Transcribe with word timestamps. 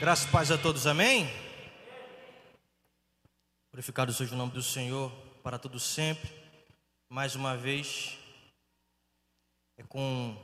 Graças 0.00 0.24
e 0.24 0.28
paz 0.30 0.50
a 0.50 0.56
todos, 0.56 0.86
amém? 0.86 1.30
Glorificado 3.70 4.14
seja 4.14 4.34
o 4.34 4.38
nome 4.38 4.50
do 4.50 4.62
Senhor 4.62 5.12
para 5.42 5.58
todo 5.58 5.78
sempre. 5.78 6.32
Mais 7.10 7.34
uma 7.36 7.54
vez, 7.54 8.16
é 9.76 9.82
com 9.82 10.34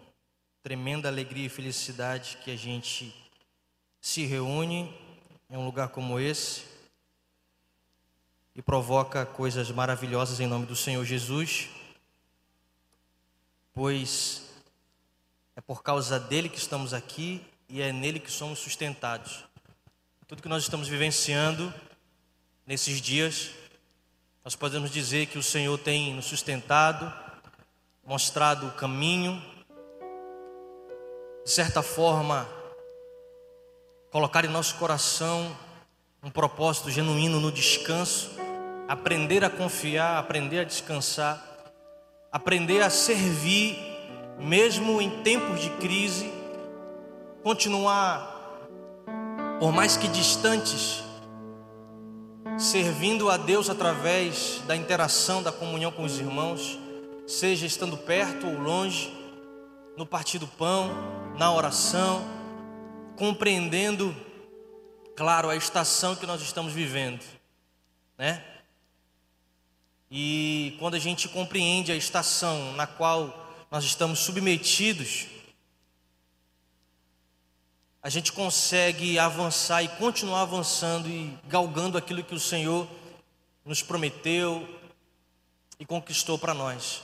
tremenda 0.62 1.08
alegria 1.08 1.46
e 1.46 1.48
felicidade 1.48 2.36
que 2.44 2.50
a 2.50 2.56
gente 2.56 3.16
se 3.98 4.26
reúne 4.26 4.94
em 5.48 5.56
um 5.56 5.64
lugar 5.64 5.88
como 5.88 6.20
esse 6.20 6.62
e 8.54 8.60
provoca 8.60 9.24
coisas 9.24 9.70
maravilhosas 9.70 10.38
em 10.38 10.46
nome 10.46 10.66
do 10.66 10.76
Senhor 10.76 11.02
Jesus, 11.02 11.70
pois 13.72 14.50
é 15.56 15.62
por 15.62 15.82
causa 15.82 16.20
dele 16.20 16.50
que 16.50 16.58
estamos 16.58 16.92
aqui 16.92 17.42
e 17.70 17.80
é 17.80 17.90
nele 17.90 18.20
que 18.20 18.30
somos 18.30 18.58
sustentados. 18.58 19.45
Tudo 20.28 20.42
que 20.42 20.48
nós 20.48 20.64
estamos 20.64 20.88
vivenciando 20.88 21.72
nesses 22.66 23.00
dias, 23.00 23.52
nós 24.44 24.56
podemos 24.56 24.90
dizer 24.90 25.26
que 25.26 25.38
o 25.38 25.42
Senhor 25.42 25.78
tem 25.78 26.12
nos 26.14 26.24
sustentado, 26.24 27.14
mostrado 28.04 28.66
o 28.66 28.72
caminho, 28.72 29.40
de 31.44 31.50
certa 31.52 31.80
forma, 31.80 32.44
colocar 34.10 34.44
em 34.44 34.48
nosso 34.48 34.74
coração 34.74 35.56
um 36.20 36.28
propósito 36.28 36.90
genuíno 36.90 37.38
no 37.38 37.52
descanso, 37.52 38.32
aprender 38.88 39.44
a 39.44 39.50
confiar, 39.50 40.18
aprender 40.18 40.58
a 40.58 40.64
descansar, 40.64 41.40
aprender 42.32 42.82
a 42.82 42.90
servir, 42.90 43.78
mesmo 44.40 45.00
em 45.00 45.22
tempos 45.22 45.60
de 45.60 45.70
crise, 45.76 46.28
continuar, 47.44 48.35
por 49.58 49.72
mais 49.72 49.96
que 49.96 50.06
distantes, 50.08 51.02
servindo 52.58 53.30
a 53.30 53.36
Deus 53.38 53.70
através 53.70 54.60
da 54.66 54.76
interação, 54.76 55.42
da 55.42 55.50
comunhão 55.50 55.90
com 55.90 56.04
os 56.04 56.18
irmãos, 56.18 56.78
seja 57.26 57.64
estando 57.64 57.96
perto 57.96 58.46
ou 58.46 58.58
longe, 58.58 59.12
no 59.96 60.04
partir 60.04 60.38
do 60.38 60.46
pão, 60.46 60.90
na 61.38 61.50
oração, 61.52 62.22
compreendendo, 63.16 64.14
claro, 65.16 65.48
a 65.48 65.56
estação 65.56 66.14
que 66.14 66.26
nós 66.26 66.42
estamos 66.42 66.74
vivendo, 66.74 67.24
né? 68.18 68.44
E 70.10 70.76
quando 70.78 70.94
a 70.94 70.98
gente 70.98 71.28
compreende 71.28 71.90
a 71.90 71.96
estação 71.96 72.72
na 72.74 72.86
qual 72.86 73.66
nós 73.70 73.84
estamos 73.84 74.20
submetidos, 74.20 75.26
a 78.06 78.08
gente 78.08 78.32
consegue 78.32 79.18
avançar 79.18 79.82
e 79.82 79.88
continuar 79.88 80.42
avançando 80.42 81.08
e 81.08 81.36
galgando 81.48 81.98
aquilo 81.98 82.22
que 82.22 82.36
o 82.36 82.38
Senhor 82.38 82.86
nos 83.64 83.82
prometeu 83.82 84.64
e 85.76 85.84
conquistou 85.84 86.38
para 86.38 86.54
nós. 86.54 87.02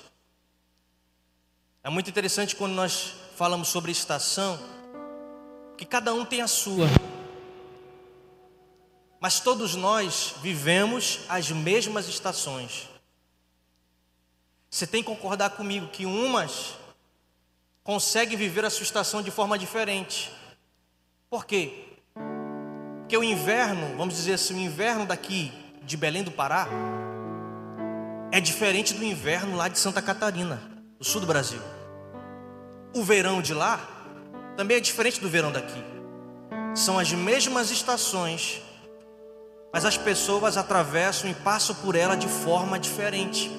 É 1.83 1.91
muito 1.91 2.09
interessante 2.09 2.55
quando 2.55 2.75
nós 2.75 3.15
falamos 3.35 3.67
sobre 3.67 3.91
estação, 3.91 4.57
que 5.77 5.85
cada 5.85 6.15
um 6.15 6.25
tem 6.25 6.41
a 6.41 6.47
sua. 6.47 6.87
Mas 9.19 9.41
todos 9.41 9.75
nós 9.75 10.35
vivemos 10.41 11.19
as 11.29 11.51
mesmas 11.51 12.07
estações. 12.07 12.89
Você 14.71 14.87
tem 14.87 15.03
que 15.03 15.09
concordar 15.09 15.51
comigo 15.51 15.89
que 15.89 16.07
umas 16.07 16.75
conseguem 17.83 18.39
viver 18.39 18.65
a 18.65 18.71
sua 18.71 18.85
estação 18.85 19.21
de 19.21 19.33
forma 19.33 19.59
diferente. 19.59 20.31
Por 21.33 21.47
quê? 21.47 21.73
Porque 23.01 23.17
o 23.17 23.25
inverno, 23.25 23.97
vamos 23.97 24.15
dizer 24.15 24.35
assim, 24.35 24.55
o 24.55 24.61
inverno 24.61 25.07
daqui 25.07 25.51
de 25.83 25.97
Belém 25.97 26.23
do 26.23 26.31
Pará 26.31 26.69
é 28.31 28.39
diferente 28.39 28.93
do 28.93 29.03
inverno 29.03 29.57
lá 29.57 29.67
de 29.67 29.79
Santa 29.79 30.03
Catarina, 30.03 30.61
do 30.99 31.05
sul 31.07 31.23
do 31.23 31.27
Brasil. 31.27 31.59
O 32.95 33.03
verão 33.03 33.41
de 33.41 33.55
lá 33.55 33.81
também 34.59 34.77
é 34.77 34.81
diferente 34.81 35.23
do 35.23 35.29
verão 35.31 35.51
daqui. 35.51 35.83
São 36.75 36.99
as 36.99 37.11
mesmas 37.11 37.71
estações, 37.71 38.61
mas 39.73 39.87
as 39.87 39.97
pessoas 39.97 40.59
atravessam 40.59 41.31
e 41.31 41.35
passam 41.35 41.75
por 41.77 41.95
ela 41.95 42.15
de 42.15 42.29
forma 42.29 42.79
diferente. 42.79 43.51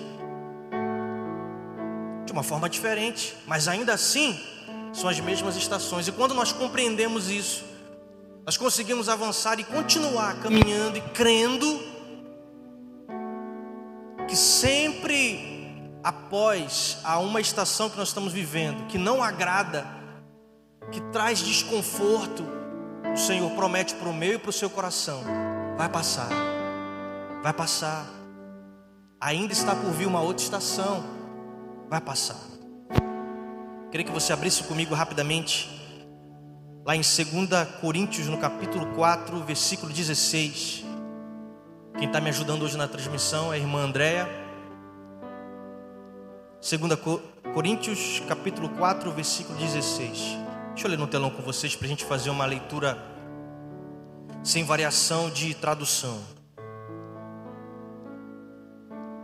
De 2.23 2.31
uma 2.31 2.44
forma 2.44 2.69
diferente, 2.69 3.35
mas 3.47 3.67
ainda 3.67 3.95
assim 3.95 4.39
são 4.93 5.09
as 5.09 5.19
mesmas 5.19 5.57
estações. 5.57 6.07
E 6.07 6.11
quando 6.11 6.33
nós 6.33 6.53
compreendemos 6.53 7.29
isso, 7.29 7.65
nós 8.45 8.55
conseguimos 8.55 9.09
avançar 9.09 9.59
e 9.59 9.63
continuar 9.63 10.39
caminhando 10.39 10.97
e 10.97 11.01
crendo 11.01 11.81
que 14.27 14.35
sempre 14.35 15.51
após 16.03 16.97
a 17.03 17.19
uma 17.19 17.41
estação 17.41 17.89
que 17.89 17.97
nós 17.97 18.09
estamos 18.09 18.31
vivendo, 18.31 18.85
que 18.87 18.97
não 18.97 19.23
agrada, 19.23 19.85
que 20.91 21.01
traz 21.11 21.39
desconforto, 21.39 22.43
o 23.13 23.17
Senhor 23.17 23.49
promete 23.51 23.95
para 23.95 24.09
o 24.09 24.13
meu 24.13 24.33
e 24.33 24.37
para 24.37 24.49
o 24.49 24.53
seu 24.53 24.69
coração: 24.69 25.23
vai 25.77 25.89
passar, 25.89 26.29
vai 27.41 27.53
passar. 27.53 28.05
Ainda 29.19 29.53
está 29.53 29.73
por 29.73 29.91
vir 29.91 30.05
uma 30.05 30.19
outra 30.19 30.43
estação, 30.43 31.03
vai 31.89 32.01
passar. 32.01 32.52
Queria 33.93 34.07
que 34.07 34.11
você 34.11 34.33
abrisse 34.33 34.63
comigo 34.63 34.95
rapidamente, 34.95 35.69
lá 36.83 36.95
em 36.95 37.01
2 37.01 37.77
Coríntios, 37.79 38.25
no 38.25 38.39
capítulo 38.39 38.87
4, 38.95 39.39
versículo 39.43 39.93
16. 39.93 40.83
Quem 41.99 42.07
está 42.07 42.19
me 42.19 42.29
ajudando 42.29 42.63
hoje 42.63 42.75
na 42.75 42.87
transmissão 42.87 43.53
é 43.53 43.55
a 43.55 43.59
irmã 43.59 43.83
Andréia. 43.83 44.27
2 46.59 46.99
Coríntios, 47.53 48.19
capítulo 48.27 48.67
4, 48.69 49.11
versículo 49.11 49.59
16. 49.59 50.39
Deixa 50.69 50.87
eu 50.87 50.89
ler 50.89 50.97
no 50.97 51.05
telão 51.05 51.29
com 51.29 51.43
vocês 51.43 51.75
para 51.75 51.85
a 51.85 51.89
gente 51.89 52.03
fazer 52.03 52.31
uma 52.31 52.47
leitura 52.47 52.97
sem 54.43 54.63
variação 54.63 55.29
de 55.29 55.53
tradução. 55.53 56.19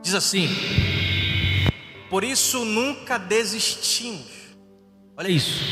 Diz 0.03 0.13
assim: 0.13 0.47
Por 2.07 2.23
isso 2.23 2.63
nunca 2.63 3.17
desistimos 3.17 4.37
Olha 5.19 5.27
isso. 5.27 5.65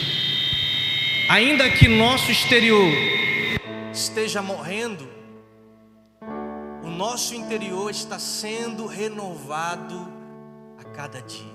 Ainda 1.30 1.70
que 1.70 1.88
nosso 1.88 2.30
exterior 2.30 2.92
esteja 3.94 4.42
morrendo, 4.42 5.08
o 6.84 6.90
nosso 6.90 7.34
interior 7.34 7.90
está 7.90 8.20
sendo 8.20 8.86
renovado 8.86 10.06
a 10.78 10.84
cada 10.84 11.22
dia. 11.22 11.48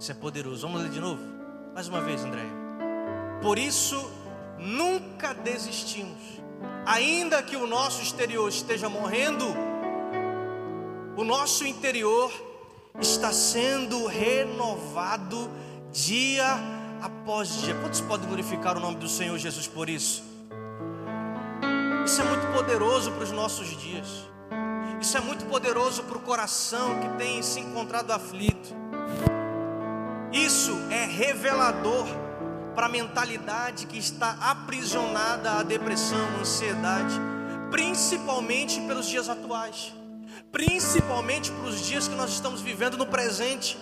Isso 0.00 0.10
é 0.10 0.14
poderoso. 0.14 0.66
Vamos 0.66 0.80
ler 0.80 0.90
de 0.90 1.00
novo? 1.00 1.20
Mais 1.74 1.86
uma 1.86 2.00
vez, 2.00 2.24
André. 2.24 2.46
Por 3.42 3.58
isso, 3.58 4.10
nunca 4.58 5.34
desistimos. 5.34 6.40
Ainda 6.86 7.42
que 7.42 7.56
o 7.56 7.66
nosso 7.66 8.00
exterior 8.00 8.48
esteja 8.48 8.88
morrendo, 8.88 9.44
o 11.14 11.24
nosso 11.24 11.66
interior 11.66 12.32
está 12.98 13.32
sendo 13.34 14.06
renovado 14.06 15.50
dia 15.92 16.46
a 16.46 16.81
após 17.02 17.60
dia. 17.60 17.74
Quantos 17.74 18.00
podem 18.00 18.26
glorificar 18.26 18.76
o 18.76 18.80
nome 18.80 18.96
do 18.96 19.08
Senhor 19.08 19.36
Jesus 19.36 19.66
por 19.66 19.88
isso? 19.88 20.22
Isso 22.06 22.20
é 22.20 22.24
muito 22.24 22.46
poderoso 22.52 23.10
para 23.12 23.24
os 23.24 23.32
nossos 23.32 23.68
dias. 23.76 24.28
Isso 25.00 25.16
é 25.16 25.20
muito 25.20 25.44
poderoso 25.46 26.04
para 26.04 26.16
o 26.16 26.20
coração 26.20 27.00
que 27.00 27.08
tem 27.18 27.42
se 27.42 27.58
encontrado 27.58 28.12
aflito. 28.12 28.74
Isso 30.32 30.72
é 30.90 31.04
revelador 31.04 32.06
para 32.74 32.86
a 32.86 32.88
mentalidade 32.88 33.86
que 33.86 33.98
está 33.98 34.30
aprisionada 34.40 35.58
à 35.58 35.62
depressão, 35.62 36.24
à 36.38 36.40
ansiedade, 36.40 37.20
principalmente 37.70 38.80
pelos 38.82 39.06
dias 39.06 39.28
atuais, 39.28 39.92
principalmente 40.50 41.50
para 41.50 41.68
os 41.68 41.84
dias 41.84 42.08
que 42.08 42.14
nós 42.14 42.30
estamos 42.30 42.60
vivendo 42.60 42.96
no 42.96 43.06
presente. 43.06 43.76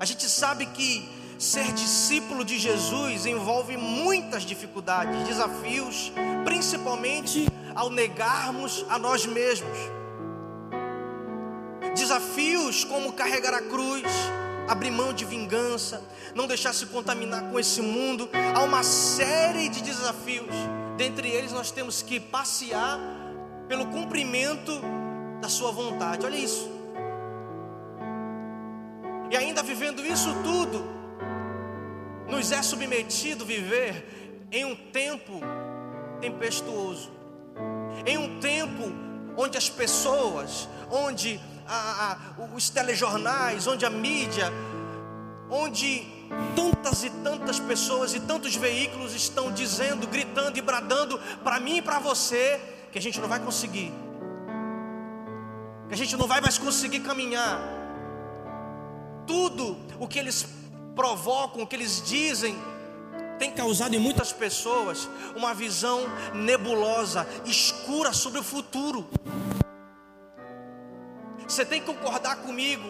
A 0.00 0.04
gente 0.04 0.28
sabe 0.28 0.66
que 0.66 1.08
Ser 1.44 1.74
discípulo 1.74 2.42
de 2.42 2.58
Jesus 2.58 3.26
envolve 3.26 3.76
muitas 3.76 4.44
dificuldades, 4.44 5.28
desafios, 5.28 6.10
principalmente 6.42 7.46
ao 7.74 7.90
negarmos 7.90 8.82
a 8.88 8.98
nós 8.98 9.26
mesmos. 9.26 9.76
Desafios 11.94 12.82
como 12.84 13.12
carregar 13.12 13.52
a 13.52 13.60
cruz, 13.60 14.04
abrir 14.66 14.90
mão 14.90 15.12
de 15.12 15.26
vingança, 15.26 16.02
não 16.34 16.46
deixar 16.46 16.72
se 16.72 16.86
contaminar 16.86 17.50
com 17.50 17.60
esse 17.60 17.82
mundo. 17.82 18.26
Há 18.54 18.62
uma 18.62 18.82
série 18.82 19.68
de 19.68 19.82
desafios. 19.82 20.54
Dentre 20.96 21.28
eles, 21.28 21.52
nós 21.52 21.70
temos 21.70 22.00
que 22.00 22.18
passear 22.18 22.98
pelo 23.68 23.84
cumprimento 23.88 24.80
da 25.42 25.50
Sua 25.50 25.70
vontade. 25.70 26.24
Olha 26.24 26.38
isso. 26.38 26.70
E 29.30 29.36
ainda 29.36 29.62
vivendo 29.62 30.02
isso 30.06 30.34
tudo, 30.42 31.03
nos 32.28 32.52
é 32.52 32.62
submetido 32.62 33.44
viver 33.44 34.46
em 34.50 34.64
um 34.64 34.74
tempo 34.74 35.40
tempestuoso, 36.20 37.10
em 38.06 38.16
um 38.16 38.40
tempo 38.40 38.92
onde 39.36 39.58
as 39.58 39.68
pessoas, 39.68 40.68
onde 40.90 41.40
a, 41.66 42.12
a, 42.12 42.44
os 42.54 42.70
telejornais, 42.70 43.66
onde 43.66 43.84
a 43.84 43.90
mídia, 43.90 44.52
onde 45.50 46.06
tantas 46.54 47.04
e 47.04 47.10
tantas 47.10 47.58
pessoas 47.60 48.14
e 48.14 48.20
tantos 48.20 48.56
veículos 48.56 49.14
estão 49.14 49.52
dizendo, 49.52 50.06
gritando 50.06 50.58
e 50.58 50.62
bradando 50.62 51.18
para 51.42 51.60
mim 51.60 51.78
e 51.78 51.82
para 51.82 51.98
você 51.98 52.60
que 52.90 52.98
a 52.98 53.02
gente 53.02 53.20
não 53.20 53.28
vai 53.28 53.40
conseguir, 53.40 53.92
que 55.88 55.94
a 55.94 55.96
gente 55.96 56.16
não 56.16 56.26
vai 56.26 56.40
mais 56.40 56.58
conseguir 56.58 57.00
caminhar. 57.00 57.60
Tudo 59.26 59.76
o 59.98 60.06
que 60.06 60.18
eles 60.18 60.46
provocam, 60.94 61.62
o 61.62 61.66
que 61.66 61.76
eles 61.76 62.02
dizem, 62.02 62.56
tem 63.38 63.50
causado 63.50 63.94
em 63.94 63.98
muitas 63.98 64.32
pessoas 64.32 65.08
uma 65.34 65.52
visão 65.52 66.02
nebulosa, 66.32 67.26
escura 67.44 68.12
sobre 68.12 68.40
o 68.40 68.44
futuro. 68.44 69.08
Você 71.46 71.64
tem 71.64 71.80
que 71.80 71.86
concordar 71.86 72.36
comigo 72.36 72.88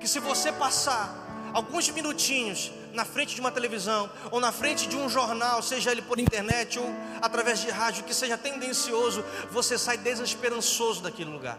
que 0.00 0.08
se 0.08 0.18
você 0.18 0.50
passar 0.50 1.50
alguns 1.52 1.88
minutinhos 1.90 2.72
na 2.94 3.04
frente 3.04 3.34
de 3.34 3.40
uma 3.40 3.52
televisão 3.52 4.10
ou 4.30 4.40
na 4.40 4.50
frente 4.50 4.88
de 4.88 4.96
um 4.96 5.08
jornal, 5.08 5.62
seja 5.62 5.92
ele 5.92 6.02
por 6.02 6.18
internet 6.18 6.78
ou 6.78 6.86
através 7.20 7.60
de 7.60 7.70
rádio, 7.70 8.04
que 8.04 8.14
seja 8.14 8.38
tendencioso, 8.38 9.24
você 9.50 9.78
sai 9.78 9.98
desesperançoso 9.98 11.02
daquele 11.02 11.30
lugar. 11.30 11.58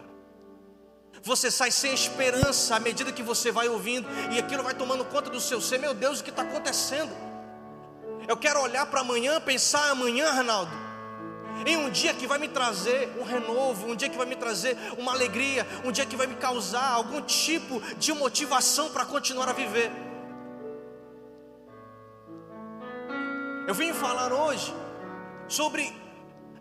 Você 1.24 1.50
sai 1.50 1.70
sem 1.70 1.94
esperança 1.94 2.76
à 2.76 2.80
medida 2.80 3.10
que 3.10 3.22
você 3.22 3.50
vai 3.50 3.66
ouvindo 3.66 4.06
e 4.30 4.38
aquilo 4.38 4.62
vai 4.62 4.74
tomando 4.74 5.06
conta 5.06 5.30
do 5.30 5.40
seu 5.40 5.58
ser. 5.58 5.78
Meu 5.78 5.94
Deus, 5.94 6.20
o 6.20 6.24
que 6.24 6.28
está 6.28 6.42
acontecendo? 6.42 7.16
Eu 8.28 8.36
quero 8.36 8.60
olhar 8.60 8.84
para 8.86 9.00
amanhã, 9.00 9.40
pensar 9.40 9.90
amanhã, 9.90 10.28
Arnaldo, 10.28 10.70
em 11.64 11.78
um 11.78 11.88
dia 11.88 12.12
que 12.12 12.26
vai 12.26 12.38
me 12.38 12.48
trazer 12.48 13.10
um 13.18 13.22
renovo, 13.22 13.86
um 13.86 13.96
dia 13.96 14.10
que 14.10 14.18
vai 14.18 14.26
me 14.26 14.36
trazer 14.36 14.76
uma 14.98 15.12
alegria, 15.12 15.66
um 15.82 15.90
dia 15.90 16.04
que 16.04 16.14
vai 16.14 16.26
me 16.26 16.34
causar 16.34 16.90
algum 16.90 17.22
tipo 17.22 17.80
de 17.96 18.12
motivação 18.12 18.90
para 18.90 19.06
continuar 19.06 19.48
a 19.48 19.54
viver. 19.54 19.90
Eu 23.66 23.74
vim 23.74 23.94
falar 23.94 24.30
hoje 24.30 24.74
sobre 25.48 26.03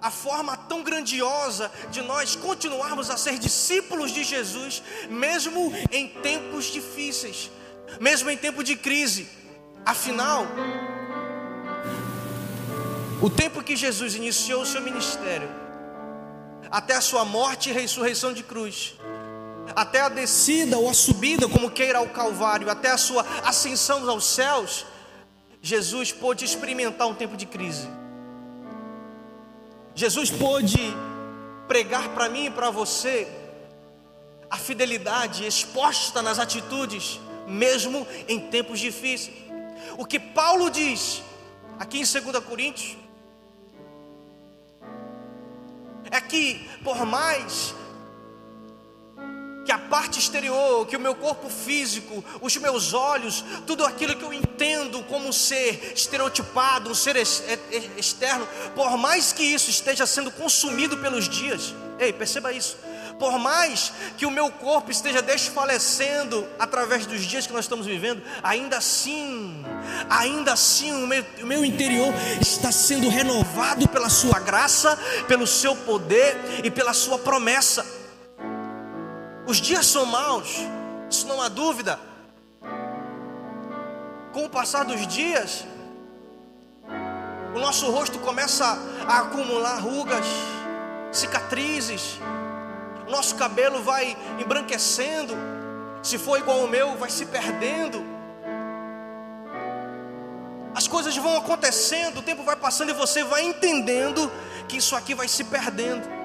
a 0.03 0.11
forma 0.11 0.57
tão 0.57 0.83
grandiosa 0.83 1.71
de 1.89 2.01
nós 2.01 2.35
continuarmos 2.35 3.09
a 3.09 3.15
ser 3.15 3.39
discípulos 3.39 4.11
de 4.11 4.21
Jesus, 4.21 4.83
mesmo 5.09 5.73
em 5.89 6.09
tempos 6.09 6.65
difíceis, 6.65 7.50
mesmo 8.01 8.29
em 8.29 8.35
tempo 8.35 8.61
de 8.61 8.75
crise. 8.75 9.29
Afinal, 9.85 10.45
o 13.21 13.29
tempo 13.29 13.63
que 13.63 13.77
Jesus 13.77 14.13
iniciou 14.15 14.63
o 14.63 14.65
seu 14.65 14.81
ministério, 14.81 15.50
até 16.69 16.95
a 16.95 17.01
sua 17.01 17.23
morte 17.23 17.69
e 17.69 17.73
ressurreição 17.73 18.33
de 18.33 18.44
cruz, 18.44 18.95
até 19.73 20.01
a 20.01 20.09
descida 20.09 20.77
ou 20.77 20.89
a 20.89 20.94
subida, 20.94 21.47
como 21.47 21.71
queira, 21.71 21.99
ao 21.99 22.09
Calvário, 22.09 22.69
até 22.69 22.91
a 22.91 22.97
sua 22.97 23.25
ascensão 23.45 24.09
aos 24.09 24.25
céus, 24.25 24.85
Jesus 25.61 26.11
pôde 26.11 26.44
experimentar 26.44 27.07
um 27.07 27.15
tempo 27.15 27.38
de 27.38 27.45
crise. 27.45 28.02
Jesus 29.95 30.31
pôde 30.31 30.80
pregar 31.68 32.10
para 32.10 32.30
mim 32.30 32.45
e 32.45 32.51
para 32.51 32.69
você 32.69 33.28
a 34.50 34.57
fidelidade 34.57 35.45
exposta 35.45 36.22
nas 36.22 36.40
atitudes, 36.40 37.19
mesmo 37.48 38.06
em 38.28 38.40
tempos 38.50 38.80
difíceis. 38.80 39.36
O 39.98 40.06
que 40.06 40.19
Paulo 40.19 40.69
diz 40.69 41.22
aqui 41.80 42.00
em 42.00 42.06
2 42.06 42.40
Coríntios 42.44 42.98
é 46.10 46.22
que, 46.22 46.69
por 46.84 47.06
mais 47.06 47.74
que 49.65 49.71
a 49.71 49.77
parte 49.77 50.19
exterior, 50.19 50.86
que 50.86 50.98
o 50.98 51.00
meu 51.00 51.15
corpo 51.15 51.50
físico, 51.50 52.24
os 52.42 52.56
meus 52.57 52.94
olhos, 52.94 53.44
tudo 53.65 53.86
aquilo 53.86 54.15
que 54.15 54.24
eu 54.24 54.33
entendo 54.33 55.04
como 55.04 55.31
ser 55.31 55.94
estereotipado, 55.95 56.89
um 56.89 56.95
ser 56.95 57.15
externo, 57.18 58.48
por 58.75 58.98
mais 58.98 59.31
que 59.31 59.44
isso 59.44 59.69
esteja 59.69 60.06
sendo 60.06 60.31
consumido 60.31 60.98
pelos 60.98 61.30
dias, 61.30 61.74
ei, 62.00 62.12
perceba 62.12 62.51
isso. 62.51 62.77
Por 63.19 63.38
mais 63.38 63.94
que 64.18 64.25
o 64.25 64.31
meu 64.31 64.51
corpo 64.51 64.92
esteja 64.92 65.21
desfalecendo 65.21 66.48
através 66.57 67.06
dos 67.06 67.21
dias 67.21 67.45
que 67.45 67.54
nós 67.54 67.66
estamos 67.66 67.86
vivendo, 67.86 68.21
ainda 68.42 68.77
assim, 68.77 69.63
ainda 70.09 70.54
assim 70.54 70.92
o 70.92 71.07
meu, 71.07 71.24
o 71.42 71.45
meu 71.45 71.63
interior 71.63 72.13
está 72.42 72.71
sendo 72.71 73.07
renovado 73.07 73.88
pela 73.88 74.09
Sua 74.09 74.39
graça, 74.39 74.98
pelo 75.27 75.45
Seu 75.45 75.75
poder 75.75 76.36
e 76.63 76.71
pela 76.71 76.94
Sua 76.94 77.19
promessa. 77.19 78.02
Os 79.45 79.57
dias 79.57 79.86
são 79.86 80.06
maus, 80.06 80.57
isso 81.10 81.28
não 81.28 81.42
há 81.42 81.50
dúvida. 81.50 82.00
Com 84.31 84.45
o 84.45 84.50
passar 84.50 84.86
dos 84.86 85.06
dias, 85.06 85.66
o 87.54 87.60
nosso 87.60 87.92
rosto 87.92 88.18
começa 88.19 88.66
a 89.06 89.19
acumular 89.19 89.80
rugas, 89.80 90.25
cicatrizes, 91.12 92.19
nosso 93.10 93.36
cabelo 93.36 93.84
vai 93.84 94.18
embranquecendo, 94.40 95.36
se 96.01 96.18
for 96.18 96.40
igual 96.40 96.62
ao 96.62 96.68
meu, 96.68 96.98
vai 96.98 97.10
se 97.10 97.25
perdendo. 97.25 98.01
As 100.74 100.88
coisas 100.88 101.16
vão 101.18 101.38
acontecendo, 101.38 102.19
o 102.19 102.24
tempo 102.24 102.44
vai 102.44 102.56
passando 102.56 102.90
e 102.90 102.94
você 102.94 103.24
vai 103.24 103.44
entendendo 103.44 104.31
que 104.68 104.78
isso 104.78 104.95
aqui 104.95 105.13
vai 105.13 105.28
se 105.28 105.44
perdendo 105.44 106.22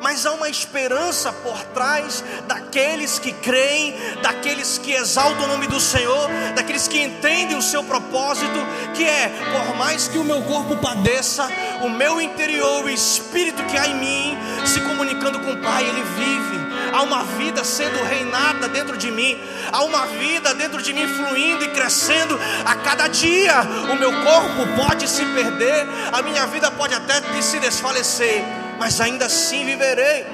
mas 0.00 0.26
há 0.26 0.32
uma 0.32 0.48
esperança 0.48 1.32
por 1.32 1.58
trás 1.66 2.24
daqueles 2.46 3.18
que 3.18 3.32
creem, 3.32 3.94
daqueles 4.22 4.78
que 4.78 4.92
exaltam 4.92 5.44
o 5.44 5.48
nome 5.48 5.66
do 5.66 5.80
Senhor, 5.80 6.28
daqueles 6.54 6.88
que 6.88 7.00
entendem 7.00 7.56
o 7.56 7.62
seu 7.62 7.82
propósito, 7.84 8.58
que 8.94 9.04
é, 9.04 9.28
por 9.52 9.76
mais 9.76 10.08
que 10.08 10.18
o 10.18 10.24
meu 10.24 10.42
corpo 10.42 10.76
padeça, 10.76 11.48
o 11.82 11.88
meu 11.88 12.20
interior, 12.20 12.84
o 12.84 12.90
espírito 12.90 13.62
que 13.64 13.76
há 13.76 13.86
em 13.86 13.96
mim, 13.96 14.38
se 14.66 14.80
comunicando 14.80 15.40
com 15.40 15.52
o 15.52 15.58
Pai, 15.58 15.84
ele 15.84 16.02
vive. 16.02 16.56
Há 16.92 17.02
uma 17.02 17.24
vida 17.24 17.64
sendo 17.64 18.02
reinada 18.04 18.68
dentro 18.68 18.96
de 18.96 19.10
mim, 19.10 19.38
há 19.72 19.82
uma 19.82 20.06
vida 20.06 20.54
dentro 20.54 20.80
de 20.80 20.92
mim 20.92 21.06
fluindo 21.06 21.64
e 21.64 21.68
crescendo 21.68 22.38
a 22.64 22.74
cada 22.76 23.08
dia. 23.08 23.60
O 23.92 23.96
meu 23.96 24.12
corpo 24.22 24.66
pode 24.76 25.08
se 25.08 25.24
perder, 25.26 25.86
a 26.12 26.22
minha 26.22 26.46
vida 26.46 26.70
pode 26.70 26.94
até 26.94 27.20
se 27.42 27.58
desfalecer 27.58 28.65
mas 28.78 29.00
ainda 29.00 29.26
assim 29.26 29.64
viverei. 29.64 30.26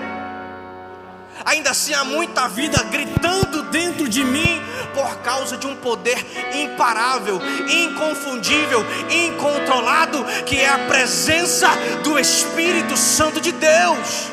Ainda 1.45 1.71
assim 1.71 1.93
há 1.93 2.05
muita 2.05 2.49
vida 2.49 2.83
gritando 2.85 3.65
dentro 3.65 4.09
de 4.09 4.23
mim 4.23 4.61
por 4.95 5.17
causa 5.23 5.57
de 5.57 5.67
um 5.67 5.75
poder 5.75 6.19
imparável, 6.55 7.41
inconfundível, 7.69 8.85
incontrolado, 9.11 10.25
que 10.47 10.57
é 10.57 10.69
a 10.69 10.87
presença 10.87 11.69
do 12.05 12.19
Espírito 12.19 12.97
Santo 12.97 13.41
de 13.41 13.51
Deus 13.53 14.31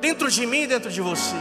dentro 0.00 0.30
de 0.30 0.46
mim 0.46 0.62
e 0.62 0.66
dentro 0.66 0.90
de 0.90 1.00
você. 1.00 1.36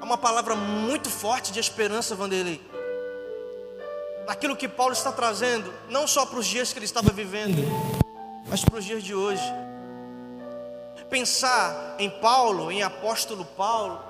É 0.00 0.04
uma 0.04 0.18
palavra 0.18 0.54
muito 0.54 1.10
forte 1.10 1.52
de 1.52 1.58
esperança, 1.58 2.14
Vanderlei 2.14 2.60
naquilo 4.26 4.56
que 4.56 4.68
Paulo 4.68 4.92
está 4.92 5.12
trazendo, 5.12 5.72
não 5.88 6.06
só 6.06 6.26
para 6.26 6.38
os 6.38 6.46
dias 6.46 6.72
que 6.72 6.78
ele 6.78 6.86
estava 6.86 7.10
vivendo, 7.10 7.62
mas 8.54 8.64
para 8.64 8.78
os 8.78 8.84
dias 8.84 9.02
de 9.02 9.12
hoje. 9.12 9.42
Pensar 11.10 11.96
em 11.98 12.08
Paulo, 12.08 12.70
em 12.70 12.84
apóstolo 12.84 13.44
Paulo, 13.44 14.00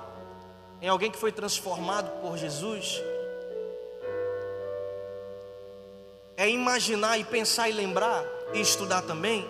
em 0.79 0.87
alguém 0.87 1.09
que 1.09 1.17
foi 1.17 1.31
transformado 1.31 2.21
por 2.21 2.37
Jesus, 2.37 3.01
é 6.37 6.47
imaginar 6.47 7.17
e 7.17 7.23
pensar 7.23 7.69
e 7.69 7.73
lembrar 7.73 8.23
e 8.53 8.61
estudar 8.61 9.01
também 9.01 9.47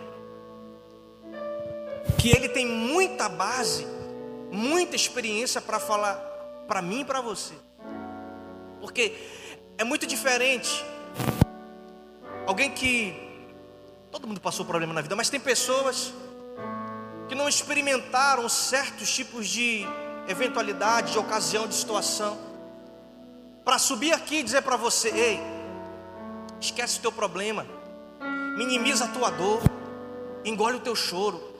que 2.17 2.29
ele 2.29 2.47
tem 2.47 2.65
muita 2.65 3.27
base, 3.27 3.85
muita 4.49 4.95
experiência 4.95 5.59
para 5.59 5.77
falar 5.77 6.15
para 6.69 6.81
mim 6.81 7.01
e 7.01 7.05
para 7.05 7.19
você. 7.19 7.53
Porque 8.79 9.13
é 9.77 9.83
muito 9.83 10.07
diferente. 10.07 10.85
Alguém 12.47 12.71
que 12.71 13.24
todo 14.15 14.29
mundo 14.29 14.39
passou 14.39 14.65
problema 14.65 14.93
na 14.93 15.01
vida, 15.01 15.13
mas 15.13 15.27
tem 15.27 15.41
pessoas 15.41 16.13
que 17.27 17.35
não 17.35 17.49
experimentaram 17.49 18.47
certos 18.47 19.13
tipos 19.13 19.45
de 19.45 19.85
eventualidade, 20.25 21.11
de 21.11 21.19
ocasião, 21.19 21.67
de 21.67 21.75
situação. 21.75 22.37
Para 23.65 23.77
subir 23.77 24.13
aqui 24.13 24.37
e 24.37 24.43
dizer 24.43 24.61
para 24.61 24.77
você, 24.77 25.09
ei, 25.09 25.41
esquece 26.61 26.99
o 26.99 27.01
teu 27.01 27.11
problema, 27.11 27.65
minimiza 28.57 29.03
a 29.03 29.07
tua 29.09 29.29
dor, 29.31 29.61
engole 30.45 30.77
o 30.77 30.79
teu 30.79 30.95
choro. 30.95 31.53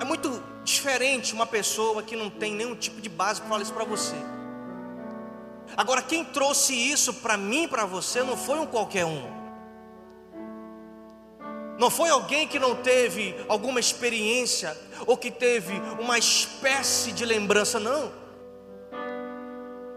É 0.00 0.04
muito 0.04 0.42
diferente 0.64 1.34
uma 1.34 1.46
pessoa 1.46 2.02
que 2.02 2.16
não 2.16 2.28
tem 2.28 2.52
nenhum 2.52 2.74
tipo 2.74 3.00
de 3.00 3.08
base 3.08 3.40
para 3.40 3.48
falar 3.48 3.62
isso 3.62 3.72
para 3.72 3.84
você. 3.84 4.16
Agora, 5.76 6.02
quem 6.02 6.24
trouxe 6.24 6.74
isso 6.74 7.14
para 7.14 7.36
mim, 7.36 7.68
para 7.68 7.86
você, 7.86 8.24
não 8.24 8.36
foi 8.36 8.58
um 8.58 8.66
qualquer 8.66 9.04
um. 9.04 9.41
Não 11.78 11.90
foi 11.90 12.10
alguém 12.10 12.46
que 12.46 12.58
não 12.58 12.76
teve 12.76 13.34
alguma 13.48 13.80
experiência 13.80 14.76
ou 15.06 15.16
que 15.16 15.30
teve 15.30 15.74
uma 15.98 16.18
espécie 16.18 17.12
de 17.12 17.24
lembrança, 17.24 17.80
não. 17.80 18.22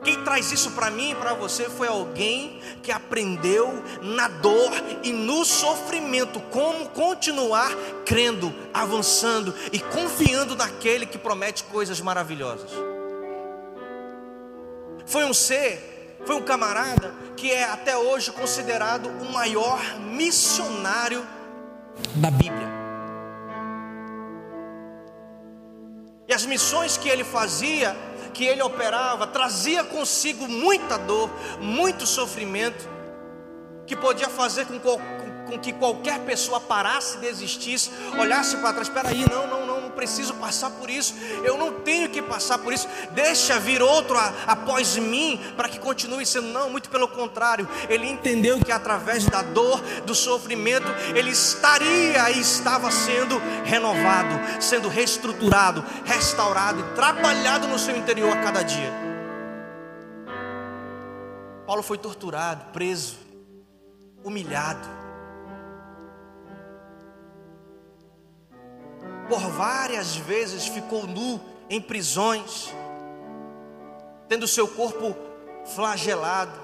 Quem 0.06 0.24
traz 0.24 0.52
isso 0.52 0.70
para 0.72 0.92
mim 0.92 1.12
e 1.12 1.16
para 1.16 1.34
você 1.34 1.68
foi 1.68 1.88
alguém 1.88 2.62
que 2.84 2.92
aprendeu 2.92 3.84
na 4.04 4.28
dor 4.28 4.72
e 5.04 5.12
no 5.12 5.44
sofrimento 5.44 6.40
como 6.52 6.90
continuar 6.90 7.72
crendo, 8.06 8.54
avançando 8.72 9.54
e 9.74 9.80
confiando 9.80 10.56
naquele 10.56 11.08
que 11.08 11.18
promete 11.18 11.64
coisas 11.64 12.00
maravilhosas. 12.00 12.70
Foi 15.08 15.26
um 15.26 15.34
ser, 15.34 16.20
foi 16.24 16.36
um 16.36 16.42
camarada 16.44 17.12
que 17.36 17.52
é 17.52 17.64
até 17.64 17.98
hoje 17.98 18.32
considerado 18.32 19.08
o 19.08 19.32
maior 19.32 19.82
missionário 20.00 21.26
da 22.16 22.32
Bíblia. 22.32 22.68
E 26.28 26.34
as 26.34 26.46
missões 26.46 26.98
que 26.98 27.08
ele 27.08 27.24
fazia, 27.24 27.96
que 28.34 28.44
ele 28.44 28.62
operava, 28.62 29.28
trazia 29.28 29.84
consigo 29.84 30.48
muita 30.48 30.98
dor, 30.98 31.30
muito 31.60 32.06
sofrimento, 32.06 32.90
que 33.86 33.96
podia 33.96 34.30
fazer 34.30 34.66
com, 34.66 34.80
com, 34.80 35.00
com 35.46 35.60
que 35.60 35.72
qualquer 35.74 36.20
pessoa 36.22 36.60
parasse, 36.60 37.18
desistisse, 37.20 37.92
olhasse 38.18 38.58
para 38.58 38.74
trás: 38.74 38.88
espera 38.88 39.10
aí, 39.10 39.24
não, 39.30 39.48
não, 39.48 39.66
não, 39.66 39.75
não 39.86 39.92
preciso 39.92 40.34
passar 40.36 40.72
por 40.72 40.90
isso, 40.90 41.16
eu 41.44 41.58
não 41.58 41.82
tenho 41.82 42.10
que 42.10 42.22
passar 42.22 42.58
por 42.58 42.74
isso, 42.74 42.88
deixa 43.12 43.60
vir 43.60 43.82
outro 43.82 44.18
a, 44.18 44.34
após 44.48 44.98
mim, 44.98 45.40
para 45.56 45.70
que 45.70 45.80
continue 45.80 46.26
sendo, 46.26 46.48
não, 46.48 46.70
muito 46.70 46.90
pelo 46.90 47.08
contrário, 47.08 47.68
ele 47.88 48.08
entendeu 48.08 48.60
que 48.60 48.72
através 48.72 49.26
da 49.26 49.42
dor, 49.42 49.80
do 50.06 50.16
sofrimento, 50.16 50.88
ele 51.16 51.30
estaria 51.30 52.32
e 52.32 52.40
estava 52.40 52.92
sendo 52.92 53.40
renovado, 53.64 54.62
sendo 54.62 54.90
reestruturado, 54.90 55.86
restaurado 56.04 56.80
e 56.80 56.96
trabalhado 56.96 57.68
no 57.68 57.78
seu 57.78 57.96
interior 57.96 58.36
a 58.36 58.42
cada 58.42 58.64
dia. 58.64 59.06
Paulo 61.66 61.82
foi 61.82 61.98
torturado, 61.98 62.66
preso, 62.72 63.18
humilhado, 64.24 64.88
por 69.28 69.40
várias 69.40 70.16
vezes 70.16 70.68
ficou 70.68 71.08
nu 71.08 71.42
em 71.70 71.82
prisões, 71.82 72.74
tendo 74.28 74.48
seu 74.48 74.68
corpo 74.68 75.16
flagelado, 75.76 76.60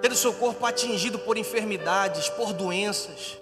tendo 0.00 0.14
seu 0.14 0.32
corpo 0.34 0.66
atingido 0.66 1.18
por 1.18 1.38
enfermidades, 1.38 2.28
por 2.30 2.52
doenças. 2.52 3.38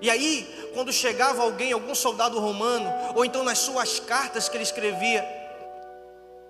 E 0.00 0.08
aí, 0.08 0.70
quando 0.72 0.92
chegava 0.92 1.42
alguém, 1.42 1.72
algum 1.72 1.94
soldado 1.94 2.40
romano, 2.40 2.90
ou 3.14 3.24
então 3.24 3.44
nas 3.44 3.58
suas 3.58 4.00
cartas 4.00 4.48
que 4.48 4.56
ele 4.56 4.64
escrevia, 4.64 5.22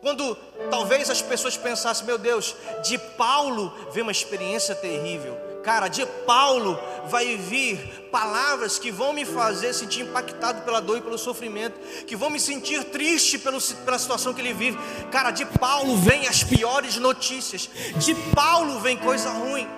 quando 0.01 0.35
talvez 0.71 1.11
as 1.11 1.21
pessoas 1.21 1.57
pensassem, 1.57 2.07
meu 2.07 2.17
Deus, 2.17 2.57
de 2.83 2.97
Paulo 2.97 3.73
vem 3.93 4.03
uma 4.03 4.13
experiência 4.13 4.75
terrível. 4.75 5.50
Cara, 5.63 5.89
de 5.89 6.07
Paulo 6.27 6.79
vai 7.07 7.37
vir 7.37 8.09
palavras 8.11 8.79
que 8.79 8.91
vão 8.91 9.13
me 9.13 9.25
fazer 9.25 9.75
sentir 9.75 10.03
impactado 10.03 10.63
pela 10.63 10.81
dor 10.81 10.99
e 10.99 11.03
pelo 11.03 11.19
sofrimento, 11.19 11.79
que 12.07 12.17
vão 12.17 12.31
me 12.31 12.41
sentir 12.41 12.85
triste 12.85 13.39
pela 13.39 13.61
situação 13.61 14.33
que 14.33 14.41
ele 14.41 14.55
vive. 14.55 14.79
Cara, 15.11 15.31
de 15.31 15.45
Paulo 15.45 15.97
vem 15.97 16.27
as 16.27 16.43
piores 16.43 16.97
notícias, 16.97 17.69
de 17.97 18.15
Paulo 18.35 18.81
vem 18.81 18.97
coisa 18.97 19.31
ruim. 19.31 19.69